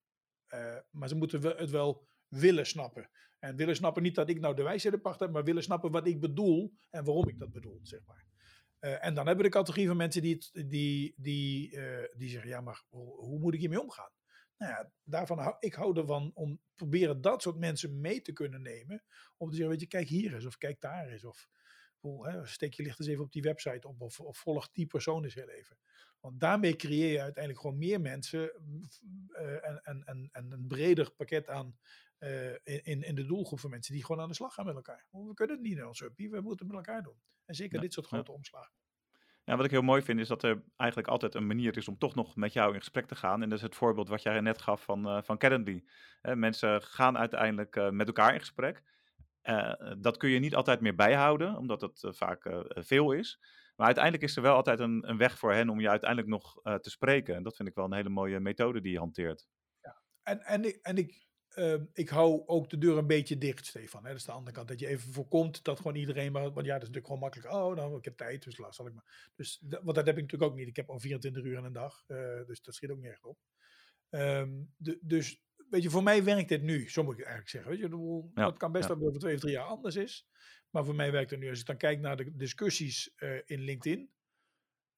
Eh, 0.46 0.78
maar 0.90 1.08
ze 1.08 1.14
moeten 1.14 1.42
het 1.42 1.70
wel 1.70 2.08
willen 2.28 2.66
snappen. 2.66 3.10
En 3.38 3.56
willen 3.56 3.76
snappen 3.76 4.02
niet 4.02 4.14
dat 4.14 4.28
ik 4.28 4.40
nou 4.40 4.54
de 4.54 4.62
wijsheid 4.62 4.94
in 4.94 5.00
pacht 5.00 5.20
heb, 5.20 5.30
maar 5.30 5.44
willen 5.44 5.62
snappen 5.62 5.90
wat 5.90 6.06
ik 6.06 6.20
bedoel 6.20 6.72
en 6.90 7.04
waarom 7.04 7.28
ik 7.28 7.38
dat 7.38 7.52
bedoel, 7.52 7.80
zeg 7.82 8.00
maar. 8.06 8.27
Eh, 8.78 9.04
en 9.04 9.14
dan 9.14 9.26
hebben 9.26 9.44
we 9.44 9.50
de 9.50 9.56
categorie 9.56 9.86
van 9.86 9.96
mensen 9.96 10.22
die, 10.22 10.46
die, 10.66 11.14
die, 11.16 11.76
eh, 11.76 12.08
die 12.16 12.28
zeggen, 12.28 12.50
ja, 12.50 12.60
maar 12.60 12.82
hoe, 12.88 13.38
moet 13.38 13.54
ik 13.54 13.60
hiermee 13.60 13.80
omgaan? 13.80 14.10
Nou 14.56 14.72
ja, 14.72 14.90
daarvan 15.04 15.56
ik 15.60 15.74
hou 15.74 15.98
ervan 15.98 16.30
om 16.34 16.60
proberen 16.74 17.20
dat 17.20 17.42
soort 17.42 17.56
mensen 17.56 18.00
mee 18.00 18.22
te 18.22 18.32
kunnen 18.32 18.62
nemen. 18.62 19.04
Om 19.36 19.48
te 19.48 19.54
zeggen, 19.54 19.72
weet 19.72 19.80
je, 19.80 19.86
kijk 19.86 20.08
hier 20.08 20.34
eens 20.34 20.46
of 20.46 20.58
kijk 20.58 20.80
daar 20.80 21.08
eens. 21.08 21.24
Of 21.24 21.48
hè, 22.00 22.46
steek 22.46 22.74
je 22.74 22.82
licht 22.82 22.98
eens 22.98 23.08
even 23.08 23.24
op 23.24 23.32
die 23.32 23.42
website 23.42 23.88
op 23.88 24.00
of, 24.00 24.20
of 24.20 24.38
volg 24.38 24.72
die 24.72 24.86
persoon 24.86 25.24
eens 25.24 25.34
heel 25.34 25.48
even. 25.48 25.78
Want 26.20 26.40
daarmee 26.40 26.76
creëer 26.76 27.12
je 27.12 27.20
uiteindelijk 27.20 27.62
gewoon 27.62 27.78
meer 27.78 28.00
mensen 28.00 28.52
eh, 29.28 29.68
en, 29.68 29.80
en, 29.82 30.02
en, 30.04 30.28
en 30.32 30.52
een 30.52 30.66
breder 30.66 31.12
pakket 31.12 31.48
aan 31.48 31.78
eh, 32.18 32.52
in, 32.82 33.02
in 33.02 33.14
de 33.14 33.26
doelgroep 33.26 33.60
van 33.60 33.70
mensen 33.70 33.94
die 33.94 34.04
gewoon 34.04 34.22
aan 34.22 34.28
de 34.28 34.34
slag 34.34 34.54
gaan 34.54 34.66
met 34.66 34.74
elkaar. 34.74 35.06
Want 35.10 35.28
we 35.28 35.34
kunnen 35.34 35.56
het 35.56 35.64
niet 35.64 35.78
in 35.78 35.86
ons 35.86 36.00
uppie, 36.00 36.30
we 36.30 36.40
moeten 36.40 36.66
het 36.66 36.76
met 36.76 36.86
elkaar 36.86 37.02
doen. 37.02 37.20
En 37.44 37.54
zeker 37.54 37.76
Ja, 37.76 37.80
dit 37.80 37.92
soort 37.92 38.06
ja. 38.10 38.16
grote 38.16 38.32
omslagen. 38.32 38.72
Ja, 39.44 39.56
wat 39.56 39.64
ik 39.64 39.70
heel 39.70 39.82
mooi 39.82 40.02
vind 40.02 40.20
is 40.20 40.28
dat 40.28 40.42
er 40.42 40.62
eigenlijk 40.76 41.10
altijd 41.10 41.34
een 41.34 41.46
manier 41.46 41.76
is 41.76 41.88
om 41.88 41.98
toch 41.98 42.14
nog 42.14 42.36
met 42.36 42.52
jou 42.52 42.74
in 42.74 42.78
gesprek 42.78 43.06
te 43.06 43.16
gaan. 43.16 43.42
En 43.42 43.48
dat 43.48 43.58
is 43.58 43.64
het 43.64 43.74
voorbeeld 43.74 44.08
wat 44.08 44.22
jij 44.22 44.40
net 44.40 44.62
gaf 44.62 44.82
van, 44.82 45.08
eh 45.08 45.22
van 45.22 45.38
Calendly. 45.38 45.84
Eh, 46.20 46.34
mensen 46.34 46.82
gaan 46.82 47.18
uiteindelijk 47.18 47.90
met 47.92 48.06
elkaar 48.06 48.32
in 48.32 48.40
gesprek. 48.40 48.82
Dat 49.98 50.16
kun 50.16 50.30
je 50.30 50.38
niet 50.38 50.54
altijd 50.54 50.80
meer 50.80 50.94
bijhouden, 50.94 51.56
omdat 51.56 51.82
eh, 51.82 52.12
vaak 52.12 52.64
veel 52.68 53.12
is. 53.12 53.38
Maar 53.76 53.86
uiteindelijk 53.86 54.24
is 54.24 54.36
er 54.36 54.42
wel 54.42 54.54
altijd 54.54 54.80
een, 54.80 55.08
een 55.08 55.16
weg 55.16 55.38
voor 55.38 55.52
hen 55.52 55.68
om 55.68 55.80
je 55.80 55.88
uiteindelijk 55.88 56.30
nog 56.30 56.52
te 56.62 56.90
spreken. 56.90 57.34
En 57.34 57.42
dat 57.42 57.56
vind 57.56 57.68
ik 57.68 57.74
wel 57.74 57.84
een 57.84 57.92
hele 57.92 58.08
mooie 58.08 58.40
methode 58.40 58.80
die 58.80 58.92
je 58.92 58.98
hanteert. 58.98 59.48
En, 60.28 60.40
en, 60.40 60.64
ik, 60.64 60.78
en 60.82 60.96
ik, 60.96 61.27
ehm, 61.58 61.84
ik 61.92 62.08
hou 62.08 62.42
ook 62.46 62.70
de 62.70 62.78
deur 62.78 62.98
een 62.98 63.06
beetje 63.06 63.38
dicht, 63.38 63.66
Stefan. 63.66 64.02
Hè? 64.02 64.08
Dat 64.08 64.18
is 64.18 64.24
de 64.24 64.32
andere 64.32 64.56
kant. 64.56 64.68
Dat 64.68 64.80
je 64.80 64.86
even 64.86 65.12
voorkomt 65.12 65.64
dat 65.64 65.76
gewoon 65.76 65.94
iedereen 65.94 66.32
maar. 66.32 66.42
Want 66.52 66.66
ja, 66.66 66.72
dat 66.78 66.82
is 66.82 66.88
natuurlijk 66.88 67.06
gewoon 67.06 67.20
makkelijk. 67.20 67.52
Oh, 67.52 67.74
nou, 67.76 67.96
ik 67.98 68.04
heb 68.04 68.16
tijd, 68.16 68.44
dus 68.44 68.58
laat 68.58 68.74
zal 68.74 68.86
ik 68.86 68.94
maar. 68.94 69.30
Dus, 69.36 69.58
dat- 69.62 69.82
want 69.82 69.96
dat 69.96 70.06
heb 70.06 70.16
ik 70.16 70.22
natuurlijk 70.22 70.50
ook 70.50 70.56
niet. 70.58 70.68
Ik 70.68 70.76
heb 70.76 70.90
al 70.90 70.98
24 71.00 71.42
uur 71.44 71.58
in 71.58 71.64
een 71.64 71.72
dag. 71.72 72.04
eh, 72.06 72.16
dus 72.46 72.62
dat 72.62 72.74
schiet 72.74 72.90
ook 72.90 72.98
niet 73.00 73.10
echt 73.10 73.24
op. 73.24 73.38
Ehm, 74.10 74.50
de, 74.76 74.98
dus, 75.02 75.42
weet 75.70 75.82
je, 75.82 75.90
voor 75.90 76.02
mij 76.02 76.24
werkt 76.24 76.48
dit 76.48 76.62
nu. 76.62 76.88
Zo 76.90 77.02
moet 77.02 77.12
ik 77.14 77.20
eigenlijk 77.20 77.48
zeggen. 77.50 77.70
Weet 77.70 77.80
je, 77.80 78.28
Ja, 78.34 78.46
het 78.46 78.56
kan 78.58 78.72
best 78.72 78.88
ja. 78.88 78.90
dat 78.90 78.98
het 78.98 79.08
over 79.08 79.20
twee 79.20 79.34
of 79.34 79.40
drie 79.40 79.52
jaar 79.52 79.64
anders 79.64 79.96
is. 79.96 80.26
Maar 80.70 80.84
voor 80.84 80.94
mij 80.94 81.12
werkt 81.12 81.30
het 81.30 81.40
nu. 81.40 81.48
Als 81.48 81.60
ik 81.60 81.66
dan 81.66 81.76
kijk 81.76 82.00
naar 82.00 82.16
de 82.16 82.36
discussies 82.36 83.12
eh, 83.16 83.36
in 83.44 83.60
LinkedIn. 83.60 84.10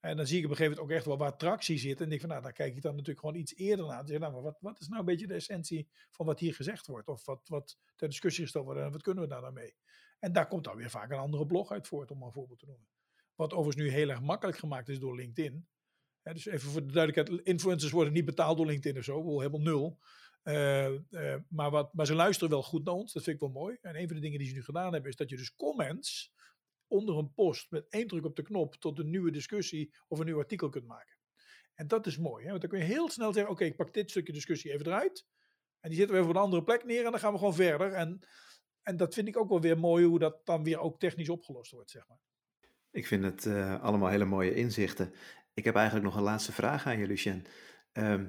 En 0.00 0.16
dan 0.16 0.26
zie 0.26 0.38
ik 0.38 0.44
op 0.44 0.50
een 0.50 0.56
gegeven 0.56 0.76
moment 0.78 0.92
ook 0.92 0.96
echt 0.96 1.06
wel 1.06 1.18
waar 1.18 1.36
tractie 1.36 1.78
zit. 1.78 2.00
En 2.00 2.08
denk 2.08 2.20
van, 2.20 2.30
nou, 2.30 2.42
dan 2.42 2.52
kijk 2.52 2.76
ik 2.76 2.82
dan 2.82 2.92
natuurlijk 2.92 3.20
gewoon 3.20 3.34
iets 3.34 3.54
eerder 3.54 3.86
naar. 3.86 4.06
Zeg 4.06 4.18
nou, 4.18 4.42
wat, 4.42 4.58
wat 4.60 4.80
is 4.80 4.88
nou 4.88 5.00
een 5.00 5.06
beetje 5.06 5.26
de 5.26 5.34
essentie 5.34 5.88
van 6.10 6.26
wat 6.26 6.38
hier 6.38 6.54
gezegd 6.54 6.86
wordt? 6.86 7.08
Of 7.08 7.24
wat, 7.24 7.48
wat 7.48 7.78
ter 7.96 8.08
discussie 8.08 8.42
gesteld 8.42 8.64
wordt 8.64 8.80
en 8.80 8.92
wat 8.92 9.02
kunnen 9.02 9.22
we 9.22 9.28
daar 9.28 9.40
dan 9.40 9.54
mee? 9.54 9.74
En 10.18 10.32
daar 10.32 10.48
komt 10.48 10.64
dan 10.64 10.76
weer 10.76 10.90
vaak 10.90 11.10
een 11.10 11.18
andere 11.18 11.46
blog 11.46 11.70
uit 11.70 11.86
voort, 11.86 12.10
om 12.10 12.22
een 12.22 12.32
voorbeeld 12.32 12.58
te 12.58 12.66
noemen. 12.66 12.88
Wat 13.34 13.52
overigens 13.52 13.84
nu 13.84 13.90
heel 13.90 14.08
erg 14.08 14.20
makkelijk 14.20 14.58
gemaakt 14.58 14.88
is 14.88 14.98
door 14.98 15.16
LinkedIn. 15.16 15.68
Dus 16.22 16.46
even 16.46 16.70
voor 16.70 16.86
de 16.86 16.92
duidelijkheid, 16.92 17.46
influencers 17.46 17.92
worden 17.92 18.12
niet 18.12 18.24
betaald 18.24 18.56
door 18.56 18.66
LinkedIn 18.66 18.98
of 18.98 19.04
zo, 19.04 19.38
helemaal 19.38 19.60
nul. 19.60 19.98
Eh, 20.42 20.86
eh, 20.86 21.40
maar, 21.48 21.70
wat, 21.70 21.94
maar 21.94 22.06
ze 22.06 22.14
luisteren 22.14 22.50
wel 22.50 22.62
goed 22.62 22.84
naar 22.84 22.94
ons, 22.94 23.12
dat 23.12 23.22
vind 23.22 23.34
ik 23.36 23.42
wel 23.42 23.62
mooi. 23.62 23.78
En 23.80 23.96
een 23.96 24.06
van 24.06 24.16
de 24.16 24.22
dingen 24.22 24.38
die 24.38 24.48
ze 24.48 24.54
nu 24.54 24.62
gedaan 24.62 24.92
hebben, 24.92 25.10
is 25.10 25.16
dat 25.16 25.30
je 25.30 25.36
dus 25.36 25.54
comments 25.54 26.32
onder 26.90 27.16
een 27.16 27.33
post 27.35 27.70
met 27.70 27.87
één 27.88 28.07
druk 28.07 28.24
op 28.24 28.37
de 28.37 28.42
knop 28.42 28.74
tot 28.74 28.98
een 28.98 29.11
nieuwe 29.11 29.31
discussie 29.31 29.94
of 30.09 30.18
een 30.18 30.26
nieuw 30.26 30.38
artikel 30.38 30.68
kunt 30.68 30.87
maken. 30.87 31.16
En 31.74 31.88
dat 31.88 32.07
is 32.07 32.18
mooi, 32.18 32.44
hè? 32.44 32.50
want 32.50 32.61
dan 32.61 32.70
kun 32.70 32.79
je 32.79 32.85
heel 32.85 33.11
snel 33.11 33.33
zeggen, 33.33 33.53
oké, 33.53 33.64
ik 33.64 33.76
pak 33.76 33.94
dit 33.94 34.11
stukje 34.11 34.33
discussie 34.33 34.72
even 34.72 34.87
eruit. 34.87 35.26
En 35.81 35.88
die 35.88 35.98
zetten 35.98 36.16
we 36.16 36.20
even 36.20 36.31
op 36.33 36.37
een 36.37 36.42
andere 36.42 36.64
plek 36.64 36.85
neer 36.85 37.05
en 37.05 37.11
dan 37.11 37.20
gaan 37.20 37.33
we 37.33 37.38
gewoon 37.38 37.55
verder. 37.55 37.92
En, 37.92 38.20
en 38.83 38.96
dat 38.96 39.14
vind 39.14 39.29
ik 39.29 39.37
ook 39.37 39.48
wel 39.48 39.61
weer 39.61 39.79
mooi, 39.79 40.05
hoe 40.05 40.18
dat 40.18 40.46
dan 40.46 40.64
weer 40.64 40.79
ook 40.79 40.98
technisch 40.98 41.29
opgelost 41.29 41.70
wordt, 41.70 41.90
zeg 41.90 42.09
maar. 42.09 42.20
Ik 42.90 43.07
vind 43.07 43.24
het 43.24 43.46
eh, 43.46 43.83
allemaal 43.83 44.09
hele 44.09 44.24
mooie 44.24 44.55
inzichten. 44.55 45.14
Ik 45.55 45.64
heb 45.64 45.74
eigenlijk 45.74 46.05
nog 46.05 46.16
een 46.16 46.22
laatste 46.22 46.53
vraag 46.53 46.87
aan 46.87 46.98
je, 46.98 47.07
Lucien. 47.07 47.46
Ehm, 47.92 48.26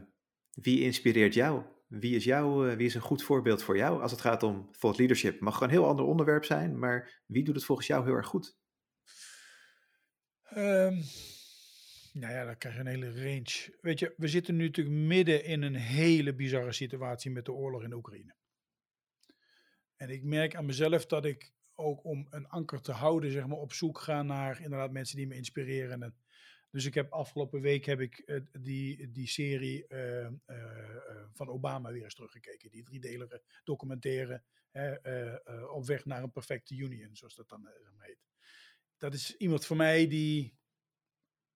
wie 0.51 0.81
inspireert 0.81 1.33
jou? 1.33 1.63
Wie 1.91 2.15
is, 2.15 2.23
jou, 2.23 2.69
eh, 2.69 2.77
wie 2.77 2.85
is 2.85 2.95
een 2.95 3.01
goed 3.01 3.23
voorbeeld 3.23 3.63
voor 3.63 3.77
jou 3.77 4.01
als 4.01 4.11
het 4.11 4.21
gaat 4.21 4.43
om 4.43 4.69
thought 4.71 4.99
leadership? 4.99 5.39
Mag 5.39 5.53
gewoon 5.53 5.69
een 5.69 5.75
heel 5.75 5.87
ander 5.87 6.05
onderwerp 6.05 6.45
zijn, 6.45 6.79
maar 6.79 7.21
wie 7.25 7.43
doet 7.43 7.55
het 7.55 7.63
volgens 7.63 7.87
jou 7.87 8.05
heel 8.05 8.13
erg 8.13 8.27
goed? 8.27 8.57
Ehm, 10.43 11.01
nou 12.13 12.33
ja, 12.33 12.45
dan 12.45 12.57
krijg 12.57 12.75
je 12.75 12.79
een 12.79 12.87
hele 12.87 13.13
range. 13.13 13.77
Weet 13.81 13.99
je, 13.99 14.13
we 14.17 14.27
zitten 14.27 14.55
nu 14.55 14.65
natuurlijk 14.65 14.95
midden 14.95 15.43
in 15.43 15.61
een 15.61 15.75
hele 15.75 16.35
bizarre 16.35 16.71
situatie 16.71 17.31
met 17.31 17.45
de 17.45 17.53
oorlog 17.53 17.83
in 17.83 17.93
Oekraïne. 17.93 18.35
En 19.95 20.09
ik 20.09 20.23
merk 20.23 20.55
aan 20.55 20.65
mezelf 20.65 21.05
dat 21.05 21.25
ik 21.25 21.51
ook 21.73 22.05
om 22.05 22.27
een 22.29 22.47
anker 22.47 22.81
te 22.81 22.91
houden, 22.91 23.31
zeg 23.31 23.47
maar, 23.47 23.57
op 23.57 23.73
zoek 23.73 23.99
ga 23.99 24.23
naar 24.23 24.61
inderdaad 24.61 24.91
mensen 24.91 25.17
die 25.17 25.27
me 25.27 25.35
inspireren. 25.35 26.03
En, 26.03 26.15
dus 26.71 26.85
ik 26.85 26.93
heb 26.93 27.11
afgelopen 27.11 27.61
week 27.61 27.85
heb 27.85 27.99
ik 27.99 28.19
eh, 28.19 28.41
die, 28.51 29.11
die 29.11 29.27
serie 29.27 29.87
eh, 29.87 30.25
eh, 30.25 30.33
van 31.33 31.47
Obama 31.47 31.91
weer 31.91 32.03
eens 32.03 32.15
teruggekeken. 32.15 32.71
Die 32.71 32.83
driedelige 32.83 33.41
documentaire 33.63 34.43
op 35.71 35.85
weg 35.85 36.05
naar 36.05 36.23
een 36.23 36.31
perfecte 36.31 36.75
union, 36.75 37.15
zoals 37.15 37.35
dat 37.35 37.49
dan 37.49 37.69
heet. 37.97 38.25
Dat 38.97 39.13
is 39.13 39.37
iemand 39.37 39.65
voor 39.65 39.75
mij 39.75 40.07
die 40.07 40.57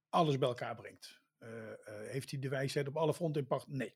alles 0.09 0.37
bij 0.37 0.47
elkaar 0.47 0.75
brengt. 0.75 1.21
Heeft 1.85 2.31
hij 2.31 2.39
de 2.39 2.49
wijsheid 2.49 2.87
op 2.87 2.97
alle 2.97 3.13
fronten 3.13 3.41
in 3.41 3.47
pacht? 3.47 3.67
Nee. 3.67 3.95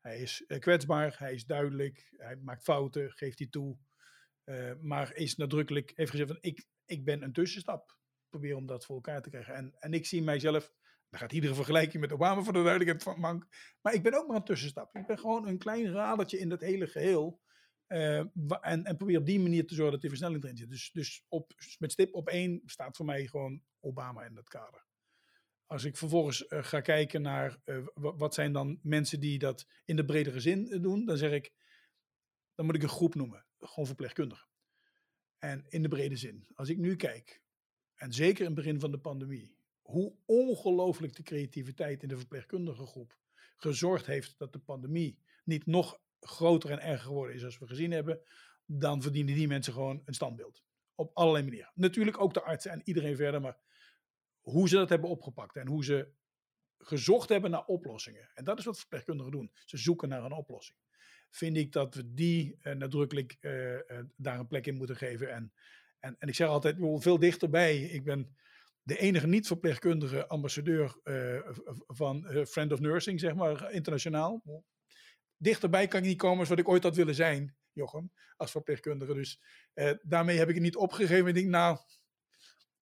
Hij 0.00 0.20
is 0.20 0.44
kwetsbaar, 0.58 1.18
hij 1.18 1.34
is 1.34 1.44
duidelijk, 1.44 2.12
hij 2.16 2.36
maakt 2.36 2.62
fouten, 2.62 3.12
geeft 3.12 3.38
hij 3.38 3.48
toe. 3.48 3.78
Maar 4.80 5.14
is 5.14 5.36
nadrukkelijk, 5.36 5.92
heeft 5.94 6.10
gezegd 6.10 6.30
van 6.30 6.38
ik, 6.40 6.66
ik 6.84 7.04
ben 7.04 7.22
een 7.22 7.32
tussenstap. 7.32 7.99
Probeer 8.30 8.56
om 8.56 8.66
dat 8.66 8.84
voor 8.84 8.94
elkaar 8.94 9.22
te 9.22 9.30
krijgen. 9.30 9.54
En, 9.54 9.74
en 9.78 9.92
ik 9.92 10.06
zie 10.06 10.22
mijzelf, 10.22 10.72
dan 11.08 11.20
gaat 11.20 11.32
iedere 11.32 11.54
vergelijking 11.54 12.02
met 12.02 12.12
Obama 12.12 12.42
voor 12.42 12.52
de 12.52 12.62
duidelijkheid 12.62 13.02
van 13.02 13.20
Mank. 13.20 13.46
Maar 13.80 13.94
ik 13.94 14.02
ben 14.02 14.14
ook 14.14 14.26
maar 14.26 14.36
een 14.36 14.44
tussenstap. 14.44 14.94
Ik 14.96 15.06
ben 15.06 15.18
gewoon 15.18 15.46
een 15.46 15.58
klein 15.58 15.92
radertje 15.92 16.38
in 16.38 16.48
dat 16.48 16.60
hele 16.60 16.86
geheel. 16.86 17.40
Eh, 17.86 18.18
en, 18.60 18.84
en 18.84 18.96
probeer 18.96 19.18
op 19.18 19.26
die 19.26 19.40
manier 19.40 19.66
te 19.66 19.74
zorgen 19.74 19.92
dat 19.92 20.00
die 20.00 20.10
versnelling 20.10 20.42
erin 20.44 20.56
zit. 20.56 20.70
Dus, 20.70 20.90
dus 20.92 21.24
op, 21.28 21.52
met 21.78 21.92
stip 21.92 22.14
op 22.14 22.28
één 22.28 22.62
staat 22.64 22.96
voor 22.96 23.06
mij 23.06 23.26
gewoon 23.26 23.62
Obama 23.80 24.24
in 24.24 24.34
dat 24.34 24.48
kader. 24.48 24.86
Als 25.66 25.84
ik 25.84 25.96
vervolgens 25.96 26.46
eh, 26.46 26.62
ga 26.64 26.80
kijken 26.80 27.22
naar 27.22 27.60
eh, 27.64 27.86
wa- 27.94 28.16
wat 28.16 28.34
zijn 28.34 28.52
dan 28.52 28.78
mensen 28.82 29.20
die 29.20 29.38
dat 29.38 29.66
in 29.84 29.96
de 29.96 30.04
bredere 30.04 30.40
zin 30.40 30.82
doen, 30.82 31.04
dan 31.04 31.16
zeg 31.16 31.32
ik, 31.32 31.52
dan 32.54 32.66
moet 32.66 32.74
ik 32.74 32.82
een 32.82 32.88
groep 32.88 33.14
noemen, 33.14 33.46
gewoon 33.58 33.86
verpleegkundigen. 33.86 34.48
En 35.38 35.64
in 35.68 35.82
de 35.82 35.88
brede 35.88 36.16
zin, 36.16 36.46
als 36.54 36.68
ik 36.68 36.78
nu 36.78 36.96
kijk, 36.96 37.42
en 38.00 38.12
zeker 38.12 38.40
in 38.40 38.46
het 38.46 38.54
begin 38.54 38.80
van 38.80 38.90
de 38.90 38.98
pandemie, 38.98 39.56
hoe 39.82 40.14
ongelooflijk 40.24 41.16
de 41.16 41.22
creativiteit 41.22 42.02
in 42.02 42.08
de 42.08 42.16
verpleegkundige 42.16 42.86
groep 42.86 43.18
gezorgd 43.56 44.06
heeft 44.06 44.38
dat 44.38 44.52
de 44.52 44.58
pandemie 44.58 45.18
niet 45.44 45.66
nog 45.66 46.00
groter 46.20 46.70
en 46.70 46.80
erger 46.80 47.06
geworden 47.06 47.34
is 47.34 47.44
als 47.44 47.58
we 47.58 47.66
gezien 47.66 47.90
hebben, 47.90 48.20
dan 48.66 49.02
verdienen 49.02 49.34
die 49.34 49.48
mensen 49.48 49.72
gewoon 49.72 50.02
een 50.04 50.14
standbeeld. 50.14 50.64
Op 50.94 51.10
allerlei 51.14 51.44
manieren. 51.44 51.72
Natuurlijk 51.74 52.20
ook 52.20 52.34
de 52.34 52.42
artsen 52.42 52.70
en 52.70 52.80
iedereen 52.84 53.16
verder, 53.16 53.40
maar 53.40 53.58
hoe 54.40 54.68
ze 54.68 54.76
dat 54.76 54.88
hebben 54.88 55.10
opgepakt 55.10 55.56
en 55.56 55.66
hoe 55.66 55.84
ze 55.84 56.12
gezocht 56.78 57.28
hebben 57.28 57.50
naar 57.50 57.64
oplossingen. 57.64 58.30
En 58.34 58.44
dat 58.44 58.58
is 58.58 58.64
wat 58.64 58.78
verpleegkundigen 58.78 59.32
doen. 59.32 59.50
Ze 59.64 59.76
zoeken 59.76 60.08
naar 60.08 60.24
een 60.24 60.32
oplossing. 60.32 60.78
Vind 61.30 61.56
ik 61.56 61.72
dat 61.72 61.94
we 61.94 62.14
die 62.14 62.56
eh, 62.60 62.74
nadrukkelijk 62.74 63.36
eh, 63.40 63.74
eh, 63.74 64.04
daar 64.16 64.38
een 64.38 64.46
plek 64.46 64.66
in 64.66 64.76
moeten 64.76 64.96
geven. 64.96 65.32
En, 65.32 65.52
en, 66.00 66.16
en 66.18 66.28
ik 66.28 66.34
zeg 66.34 66.48
altijd, 66.48 66.76
veel 66.78 67.18
dichterbij. 67.18 67.78
Ik 67.80 68.04
ben 68.04 68.36
de 68.82 68.98
enige 68.98 69.26
niet-verpleegkundige 69.26 70.26
ambassadeur 70.26 71.00
eh, 71.02 71.40
van 71.86 72.26
eh, 72.26 72.44
Friend 72.44 72.72
of 72.72 72.80
Nursing, 72.80 73.20
zeg 73.20 73.34
maar, 73.34 73.72
internationaal. 73.72 74.42
Dichterbij 75.36 75.86
kan 75.86 76.00
ik 76.00 76.06
niet 76.06 76.18
komen 76.18 76.38
als 76.38 76.48
wat 76.48 76.58
ik 76.58 76.68
ooit 76.68 76.82
had 76.82 76.96
willen 76.96 77.14
zijn, 77.14 77.56
Jochem, 77.72 78.12
als 78.36 78.50
verpleegkundige. 78.50 79.14
Dus 79.14 79.40
eh, 79.72 79.92
daarmee 80.02 80.38
heb 80.38 80.48
ik 80.48 80.54
het 80.54 80.62
niet 80.62 80.76
opgegeven. 80.76 81.26
Ik 81.26 81.34
denk, 81.34 81.48
nou, 81.48 81.78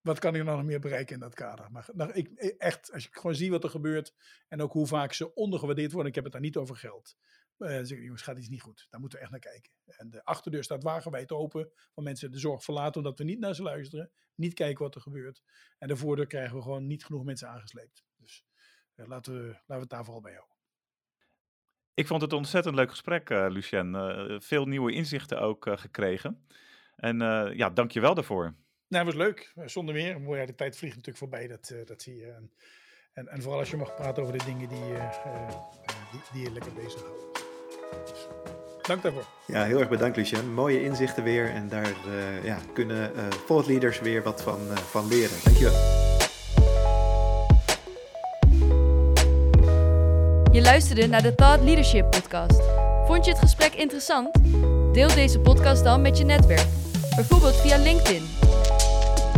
wat 0.00 0.18
kan 0.18 0.34
ik 0.34 0.44
nou 0.44 0.56
nog 0.56 0.66
meer 0.66 0.80
bereiken 0.80 1.14
in 1.14 1.20
dat 1.20 1.34
kader? 1.34 1.70
Maar 1.70 1.88
nou, 1.92 2.12
ik, 2.12 2.28
echt, 2.58 2.92
als 2.92 3.06
ik 3.06 3.14
gewoon 3.14 3.36
zie 3.36 3.50
wat 3.50 3.64
er 3.64 3.70
gebeurt 3.70 4.14
en 4.48 4.60
ook 4.60 4.72
hoe 4.72 4.86
vaak 4.86 5.12
ze 5.12 5.34
ondergewaardeerd 5.34 5.92
worden, 5.92 6.08
ik 6.08 6.14
heb 6.14 6.24
het 6.24 6.32
daar 6.32 6.42
niet 6.42 6.56
over 6.56 6.76
geld. 6.76 7.16
Dan 7.58 7.86
zeg 7.86 7.98
ik, 7.98 8.04
jongens, 8.04 8.22
gaat 8.22 8.38
iets 8.38 8.48
niet 8.48 8.62
goed. 8.62 8.86
Daar 8.90 9.00
moeten 9.00 9.18
we 9.18 9.24
echt 9.24 9.32
naar 9.32 9.40
kijken. 9.40 9.72
En 9.86 10.10
de 10.10 10.24
achterdeur 10.24 10.64
staat 10.64 10.82
wagenwijd 10.82 11.32
open 11.32 11.70
van 11.92 12.04
mensen 12.04 12.30
de 12.30 12.38
zorg 12.38 12.64
verlaten 12.64 12.96
omdat 12.96 13.18
we 13.18 13.24
niet 13.24 13.38
naar 13.38 13.54
ze 13.54 13.62
luisteren, 13.62 14.10
niet 14.34 14.54
kijken 14.54 14.84
wat 14.84 14.94
er 14.94 15.00
gebeurt. 15.00 15.42
En 15.78 15.88
de 15.88 15.96
voordeur 15.96 16.26
krijgen 16.26 16.56
we 16.56 16.62
gewoon 16.62 16.86
niet 16.86 17.04
genoeg 17.04 17.24
mensen 17.24 17.48
aangesleept. 17.48 18.04
Dus 18.16 18.44
eh, 18.94 19.06
laten, 19.06 19.32
we, 19.32 19.46
laten 19.46 19.64
we 19.66 19.74
het 19.74 19.90
daar 19.90 20.04
vooral 20.04 20.22
bij 20.22 20.32
houden. 20.32 20.56
Ik 21.94 22.06
vond 22.06 22.22
het 22.22 22.32
een 22.32 22.38
ontzettend 22.38 22.74
leuk 22.74 22.90
gesprek, 22.90 23.30
eh 23.30 23.46
Lucien. 23.48 23.94
Veel 24.42 24.66
nieuwe 24.66 24.92
inzichten 24.92 25.40
ook 25.40 25.66
gekregen. 25.70 26.46
En 26.96 27.18
ja, 27.56 27.70
dank 27.70 27.90
je 27.90 28.00
wel 28.00 28.14
daarvoor. 28.14 28.54
Nou, 28.88 29.06
het 29.06 29.14
was 29.14 29.24
leuk. 29.24 29.52
Zonder 29.64 29.94
meer. 29.94 30.20
Mooi, 30.20 30.40
ja, 30.40 30.46
de 30.46 30.54
tijd 30.54 30.76
vliegt 30.76 30.96
natuurlijk 30.96 31.18
voorbij, 31.18 31.46
dat, 31.46 31.74
dat 31.84 32.02
zie 32.02 32.16
je. 32.16 32.30
En, 32.30 32.52
en, 33.12 33.28
en 33.28 33.42
vooral 33.42 33.60
als 33.60 33.70
je 33.70 33.76
mag 33.76 33.94
praten 33.94 34.22
over 34.22 34.38
de 34.38 34.44
dingen 34.44 34.68
die, 34.68 34.84
die, 36.10 36.20
die 36.32 36.42
je 36.42 36.52
lekker 36.52 36.72
bezighouden. 36.72 37.37
Dank 38.88 39.02
daarvoor. 39.02 39.24
Ja, 39.44 39.64
heel 39.64 39.78
erg 39.78 39.88
bedankt 39.88 40.16
Lucien. 40.16 40.54
Mooie 40.54 40.84
inzichten 40.84 41.22
weer 41.24 41.50
en 41.50 41.68
daar 41.68 41.84
eh, 41.84 42.44
ja, 42.44 42.58
kunnen 42.74 43.16
eh 43.16 43.22
thought 43.46 43.66
leaders 43.66 44.00
weer 44.00 44.22
wat 44.22 44.42
van, 44.42 44.58
eh, 44.70 44.76
van 44.76 45.08
leren. 45.08 45.36
Dankjewel. 45.44 45.72
Je 50.52 50.60
luisterde 50.62 51.06
naar 51.06 51.22
de 51.22 51.34
Thought 51.34 51.64
Leadership 51.64 52.10
Podcast. 52.10 52.62
Vond 53.06 53.24
je 53.24 53.30
het 53.30 53.40
gesprek 53.40 53.74
interessant? 53.74 54.28
Deel 54.92 55.14
deze 55.14 55.40
podcast 55.40 55.84
dan 55.84 56.02
met 56.02 56.18
je 56.18 56.24
netwerk, 56.24 56.66
bijvoorbeeld 57.14 57.56
via 57.56 57.76
LinkedIn. 57.76 58.22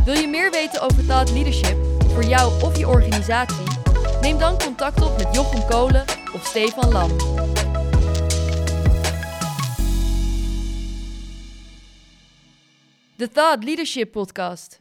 Wil 0.05 0.15
je 0.15 0.29
meer 0.29 0.51
weten 0.51 0.81
over 0.81 1.07
Thought 1.07 1.33
Leadership 1.33 1.77
voor 2.09 2.25
jou 2.25 2.63
of 2.63 2.79
je 2.79 2.89
organisatie? 2.89 3.67
Neem 4.21 4.39
dan 4.39 4.59
contact 4.59 5.03
op 5.03 5.17
met 5.17 5.35
Jochem 5.35 5.67
Kolen 5.67 6.05
of 6.35 6.45
Stefan 6.47 6.93
Lam. 6.93 7.40
De 13.21 13.29
Thought 13.29 13.67
Leadership 13.67 14.15
Podcast. 14.15 14.81